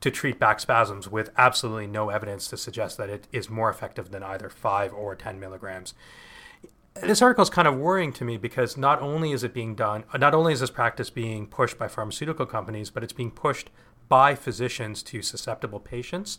to 0.00 0.10
treat 0.10 0.38
back 0.38 0.60
spasms 0.60 1.08
with 1.08 1.30
absolutely 1.36 1.86
no 1.86 2.10
evidence 2.10 2.48
to 2.48 2.56
suggest 2.56 2.96
that 2.98 3.10
it 3.10 3.26
is 3.32 3.50
more 3.50 3.70
effective 3.70 4.10
than 4.10 4.22
either 4.22 4.48
5 4.48 4.92
or 4.92 5.14
10 5.14 5.40
milligrams. 5.40 5.94
This 7.02 7.20
article 7.20 7.42
is 7.42 7.50
kind 7.50 7.68
of 7.68 7.76
worrying 7.76 8.12
to 8.14 8.24
me 8.24 8.38
because 8.38 8.76
not 8.78 9.02
only 9.02 9.32
is 9.32 9.44
it 9.44 9.52
being 9.52 9.74
done, 9.74 10.04
not 10.18 10.34
only 10.34 10.54
is 10.54 10.60
this 10.60 10.70
practice 10.70 11.10
being 11.10 11.46
pushed 11.46 11.78
by 11.78 11.88
pharmaceutical 11.88 12.46
companies, 12.46 12.88
but 12.90 13.02
it's 13.02 13.12
being 13.12 13.30
pushed 13.30 13.68
by 14.08 14.34
physicians 14.34 15.02
to 15.02 15.20
susceptible 15.20 15.80
patients 15.80 16.38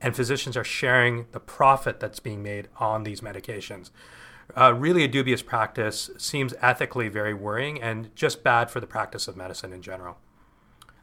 and 0.00 0.14
physicians 0.14 0.56
are 0.56 0.64
sharing 0.64 1.26
the 1.32 1.40
profit 1.40 2.00
that's 2.00 2.20
being 2.20 2.42
made 2.42 2.68
on 2.78 3.02
these 3.04 3.20
medications. 3.20 3.90
Uh, 4.56 4.72
really, 4.72 5.02
a 5.02 5.08
dubious 5.08 5.42
practice 5.42 6.10
seems 6.18 6.54
ethically 6.60 7.08
very 7.08 7.34
worrying 7.34 7.82
and 7.82 8.14
just 8.14 8.42
bad 8.44 8.70
for 8.70 8.80
the 8.80 8.86
practice 8.86 9.26
of 9.26 9.36
medicine 9.36 9.72
in 9.72 9.82
general. 9.82 10.18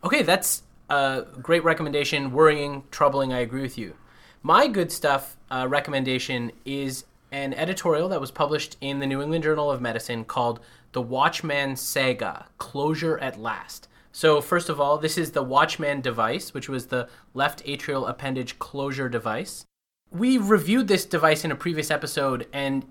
Okay, 0.03 0.21
that's 0.21 0.63
a 0.89 1.25
great 1.41 1.63
recommendation. 1.63 2.31
Worrying, 2.31 2.83
troubling, 2.91 3.33
I 3.33 3.39
agree 3.39 3.61
with 3.61 3.77
you. 3.77 3.95
My 4.41 4.67
good 4.67 4.91
stuff 4.91 5.37
uh, 5.49 5.67
recommendation 5.69 6.51
is 6.65 7.05
an 7.31 7.53
editorial 7.53 8.09
that 8.09 8.21
was 8.21 8.31
published 8.31 8.77
in 8.79 8.99
the 8.99 9.07
New 9.07 9.21
England 9.21 9.43
Journal 9.43 9.71
of 9.71 9.81
Medicine 9.81 10.23
called 10.23 10.59
The 10.91 11.01
Watchman 11.01 11.75
Saga 11.75 12.45
Closure 12.57 13.17
at 13.17 13.39
Last. 13.39 13.87
So 14.15 14.41
first 14.41 14.69
of 14.69 14.79
all, 14.79 14.99
this 14.99 15.17
is 15.17 15.31
the 15.31 15.41
Watchman 15.41 15.99
device, 15.99 16.53
which 16.53 16.69
was 16.69 16.87
the 16.87 17.09
left 17.33 17.65
atrial 17.65 18.07
appendage 18.07 18.59
closure 18.59 19.09
device. 19.09 19.65
We 20.11 20.37
reviewed 20.37 20.87
this 20.87 21.03
device 21.03 21.43
in 21.43 21.51
a 21.51 21.55
previous 21.55 21.89
episode, 21.89 22.47
and 22.53 22.85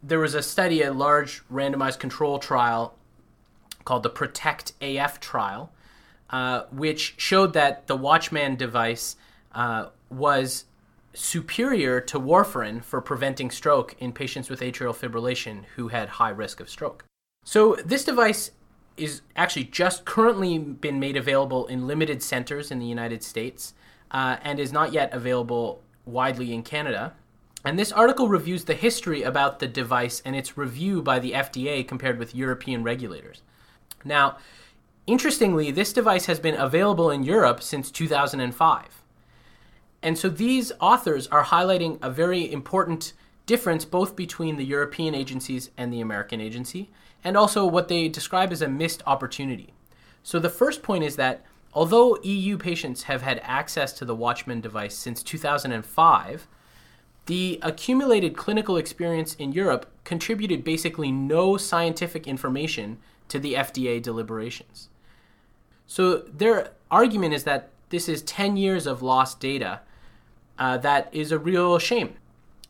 there 0.00 0.20
was 0.20 0.36
a 0.36 0.42
study, 0.42 0.82
a 0.82 0.92
large 0.92 1.42
randomized 1.52 1.98
control 1.98 2.38
trial 2.38 2.94
called 3.84 4.04
the 4.04 4.10
Protect 4.10 4.72
AF 4.80 5.18
trial, 5.18 5.72
uh, 6.30 6.62
which 6.70 7.14
showed 7.16 7.52
that 7.54 7.88
the 7.88 7.96
Watchman 7.96 8.54
device 8.54 9.16
uh, 9.52 9.86
was 10.08 10.66
superior 11.12 12.00
to 12.00 12.20
warfarin 12.20 12.84
for 12.84 13.00
preventing 13.00 13.50
stroke 13.50 13.96
in 13.98 14.12
patients 14.12 14.48
with 14.48 14.60
atrial 14.60 14.94
fibrillation 14.94 15.64
who 15.74 15.88
had 15.88 16.08
high 16.08 16.30
risk 16.30 16.60
of 16.60 16.70
stroke. 16.70 17.04
So 17.44 17.74
this 17.84 18.04
device 18.04 18.52
is 18.96 19.22
actually 19.36 19.64
just 19.64 20.04
currently 20.04 20.58
been 20.58 21.00
made 21.00 21.16
available 21.16 21.66
in 21.66 21.86
limited 21.86 22.22
centers 22.22 22.70
in 22.70 22.78
the 22.78 22.86
United 22.86 23.22
States 23.22 23.74
uh, 24.10 24.36
and 24.42 24.58
is 24.58 24.72
not 24.72 24.92
yet 24.92 25.12
available 25.12 25.82
widely 26.04 26.52
in 26.52 26.62
Canada. 26.62 27.14
And 27.64 27.78
this 27.78 27.92
article 27.92 28.28
reviews 28.28 28.64
the 28.64 28.74
history 28.74 29.22
about 29.22 29.58
the 29.58 29.68
device 29.68 30.22
and 30.24 30.34
its 30.34 30.56
review 30.56 31.02
by 31.02 31.18
the 31.18 31.32
FDA 31.32 31.86
compared 31.86 32.18
with 32.18 32.34
European 32.34 32.82
regulators. 32.82 33.42
Now, 34.04 34.38
interestingly, 35.06 35.70
this 35.70 35.92
device 35.92 36.26
has 36.26 36.40
been 36.40 36.54
available 36.54 37.10
in 37.10 37.22
Europe 37.22 37.62
since 37.62 37.90
2005. 37.90 39.02
And 40.02 40.18
so 40.18 40.30
these 40.30 40.72
authors 40.80 41.26
are 41.26 41.44
highlighting 41.44 41.98
a 42.00 42.10
very 42.10 42.50
important 42.50 43.12
difference 43.44 43.84
both 43.84 44.16
between 44.16 44.56
the 44.56 44.64
European 44.64 45.14
agencies 45.14 45.70
and 45.76 45.92
the 45.92 46.00
American 46.00 46.40
agency 46.40 46.90
and 47.24 47.36
also 47.36 47.64
what 47.66 47.88
they 47.88 48.08
describe 48.08 48.52
as 48.52 48.62
a 48.62 48.68
missed 48.68 49.02
opportunity. 49.06 49.72
So 50.22 50.38
the 50.38 50.48
first 50.50 50.82
point 50.82 51.04
is 51.04 51.16
that 51.16 51.44
although 51.72 52.18
EU 52.22 52.58
patients 52.58 53.04
have 53.04 53.22
had 53.22 53.40
access 53.42 53.92
to 53.94 54.04
the 54.04 54.14
Watchman 54.14 54.60
device 54.60 54.96
since 54.96 55.22
2005, 55.22 56.48
the 57.26 57.58
accumulated 57.62 58.36
clinical 58.36 58.76
experience 58.76 59.34
in 59.34 59.52
Europe 59.52 59.90
contributed 60.04 60.64
basically 60.64 61.12
no 61.12 61.56
scientific 61.56 62.26
information 62.26 62.98
to 63.28 63.38
the 63.38 63.54
FDA 63.54 64.02
deliberations. 64.02 64.88
So 65.86 66.18
their 66.18 66.72
argument 66.90 67.34
is 67.34 67.44
that 67.44 67.70
this 67.90 68.08
is 68.08 68.22
10 68.22 68.56
years 68.56 68.86
of 68.86 69.02
lost 69.02 69.40
data. 69.40 69.80
Uh, 70.58 70.76
that 70.78 71.08
is 71.12 71.32
a 71.32 71.38
real 71.38 71.78
shame. 71.78 72.14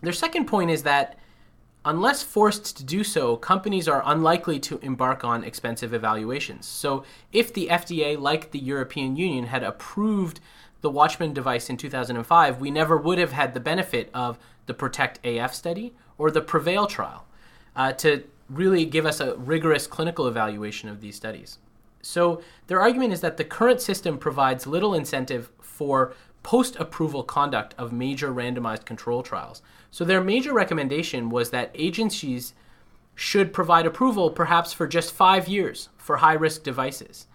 Their 0.02 0.12
second 0.12 0.46
point 0.46 0.70
is 0.70 0.82
that 0.82 1.18
Unless 1.84 2.22
forced 2.22 2.76
to 2.76 2.84
do 2.84 3.02
so, 3.02 3.36
companies 3.36 3.88
are 3.88 4.02
unlikely 4.04 4.60
to 4.60 4.78
embark 4.80 5.24
on 5.24 5.42
expensive 5.42 5.94
evaluations. 5.94 6.66
So, 6.66 7.04
if 7.32 7.54
the 7.54 7.68
FDA, 7.68 8.20
like 8.20 8.50
the 8.50 8.58
European 8.58 9.16
Union, 9.16 9.46
had 9.46 9.62
approved 9.62 10.40
the 10.82 10.90
Watchman 10.90 11.32
device 11.32 11.70
in 11.70 11.78
2005, 11.78 12.60
we 12.60 12.70
never 12.70 12.98
would 12.98 13.18
have 13.18 13.32
had 13.32 13.54
the 13.54 13.60
benefit 13.60 14.10
of 14.12 14.38
the 14.66 14.74
Protect 14.74 15.24
AF 15.24 15.54
study 15.54 15.94
or 16.18 16.30
the 16.30 16.42
Prevail 16.42 16.86
trial 16.86 17.26
uh, 17.74 17.92
to 17.92 18.24
really 18.50 18.84
give 18.84 19.06
us 19.06 19.20
a 19.20 19.36
rigorous 19.36 19.86
clinical 19.86 20.26
evaluation 20.26 20.88
of 20.90 21.00
these 21.00 21.16
studies. 21.16 21.58
So, 22.02 22.42
their 22.66 22.80
argument 22.80 23.14
is 23.14 23.22
that 23.22 23.38
the 23.38 23.44
current 23.44 23.80
system 23.80 24.18
provides 24.18 24.66
little 24.66 24.92
incentive 24.92 25.50
for 25.62 26.12
post 26.42 26.76
approval 26.76 27.22
conduct 27.22 27.74
of 27.78 27.90
major 27.90 28.30
randomized 28.32 28.84
control 28.84 29.22
trials. 29.22 29.62
So 29.90 30.04
their 30.04 30.22
major 30.22 30.52
recommendation 30.52 31.30
was 31.30 31.50
that 31.50 31.70
agencies 31.74 32.54
should 33.14 33.52
provide 33.52 33.86
approval 33.86 34.30
perhaps 34.30 34.72
for 34.72 34.86
just 34.86 35.12
five 35.12 35.48
years 35.48 35.88
for 35.98 36.18
high 36.18 36.34
risk 36.34 36.62
devices 36.62 37.26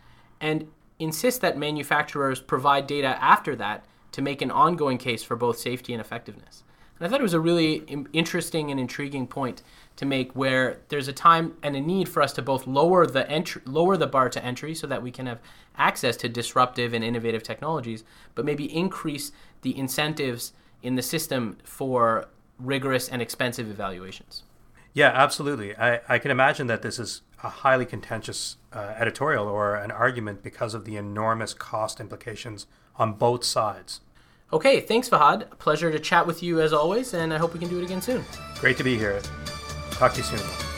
and 0.42 0.68
insist 1.00 1.42
that 1.42 1.58
manufacturers 1.58 2.40
provide 2.40 2.88
data 2.88 3.22
after 3.22 3.56
that 3.56 3.86
to 4.12 4.22
make 4.22 4.42
an 4.42 4.52
ongoing 4.52 4.98
case 4.98 5.24
for 5.24 5.36
both 5.36 5.60
safety 5.60 5.94
and 5.94 6.02
effectiveness. 6.02 6.64
And 6.98 7.06
I 7.06 7.10
thought 7.10 7.20
it 7.20 7.24
was 7.24 7.34
a 7.34 7.40
really 7.40 7.84
interesting 8.14 8.72
and 8.72 8.80
intriguing 8.80 9.28
point 9.28 9.62
to 9.98 10.06
make 10.06 10.34
where 10.34 10.78
there's 10.88 11.10
a 11.10 11.14
time 11.14 11.56
and 11.62 11.76
a 11.76 11.82
need 11.82 12.08
for 12.08 12.22
us 12.22 12.32
to 12.34 12.42
both 12.42 12.66
lower 12.66 13.06
the 13.06 13.30
entry 13.30 13.62
lower 13.66 13.98
the 13.98 14.08
bar 14.08 14.30
to 14.30 14.44
entry 14.44 14.74
so 14.74 14.88
that 14.88 15.04
we 15.04 15.12
can 15.12 15.26
have 15.26 15.42
access 15.78 16.16
to 16.18 16.30
disruptive 16.30 16.94
and 16.94 17.04
innovative 17.04 17.44
technologies, 17.44 18.06
but 18.34 18.46
maybe 18.46 18.74
increase 18.74 19.34
the 19.62 19.78
incentives 19.78 20.54
in 20.82 20.96
the 20.96 21.02
system 21.02 21.58
for 21.66 22.30
rigorous 22.60 23.10
and 23.10 23.22
expensive 23.22 23.70
evaluations. 23.70 24.44
Yeah, 24.94 25.12
absolutely. 25.14 25.76
I, 25.76 26.00
I 26.08 26.20
can 26.20 26.32
imagine 26.32 26.68
that 26.68 26.82
this 26.82 27.00
is 27.00 27.22
a 27.44 27.50
highly 27.50 27.86
contentious 27.86 28.58
uh, 28.72 28.94
editorial 28.98 29.48
or 29.48 29.76
an 29.76 29.92
argument 29.92 30.42
because 30.42 30.74
of 30.74 30.86
the 30.86 30.96
enormous 30.96 31.54
cost 31.54 32.00
implications 32.00 32.66
on 32.96 33.14
both 33.14 33.44
sides. 33.44 34.02
Okay, 34.54 34.80
thanks, 34.80 35.10
Fahad. 35.10 35.58
pleasure 35.60 35.92
to 35.92 36.00
chat 36.00 36.26
with 36.26 36.42
you 36.42 36.62
as 36.62 36.72
always, 36.72 37.14
and 37.14 37.34
I 37.34 37.38
hope 37.38 37.54
we 37.54 37.60
can 37.60 37.68
do 37.68 37.80
it 37.80 37.84
again 37.84 38.02
soon. 38.02 38.24
Great 38.60 38.78
to 38.78 38.84
be 38.84 38.98
here. 38.98 39.22
Talk 39.92 40.14
to 40.14 40.18
you 40.20 40.24
soon. 40.24 40.75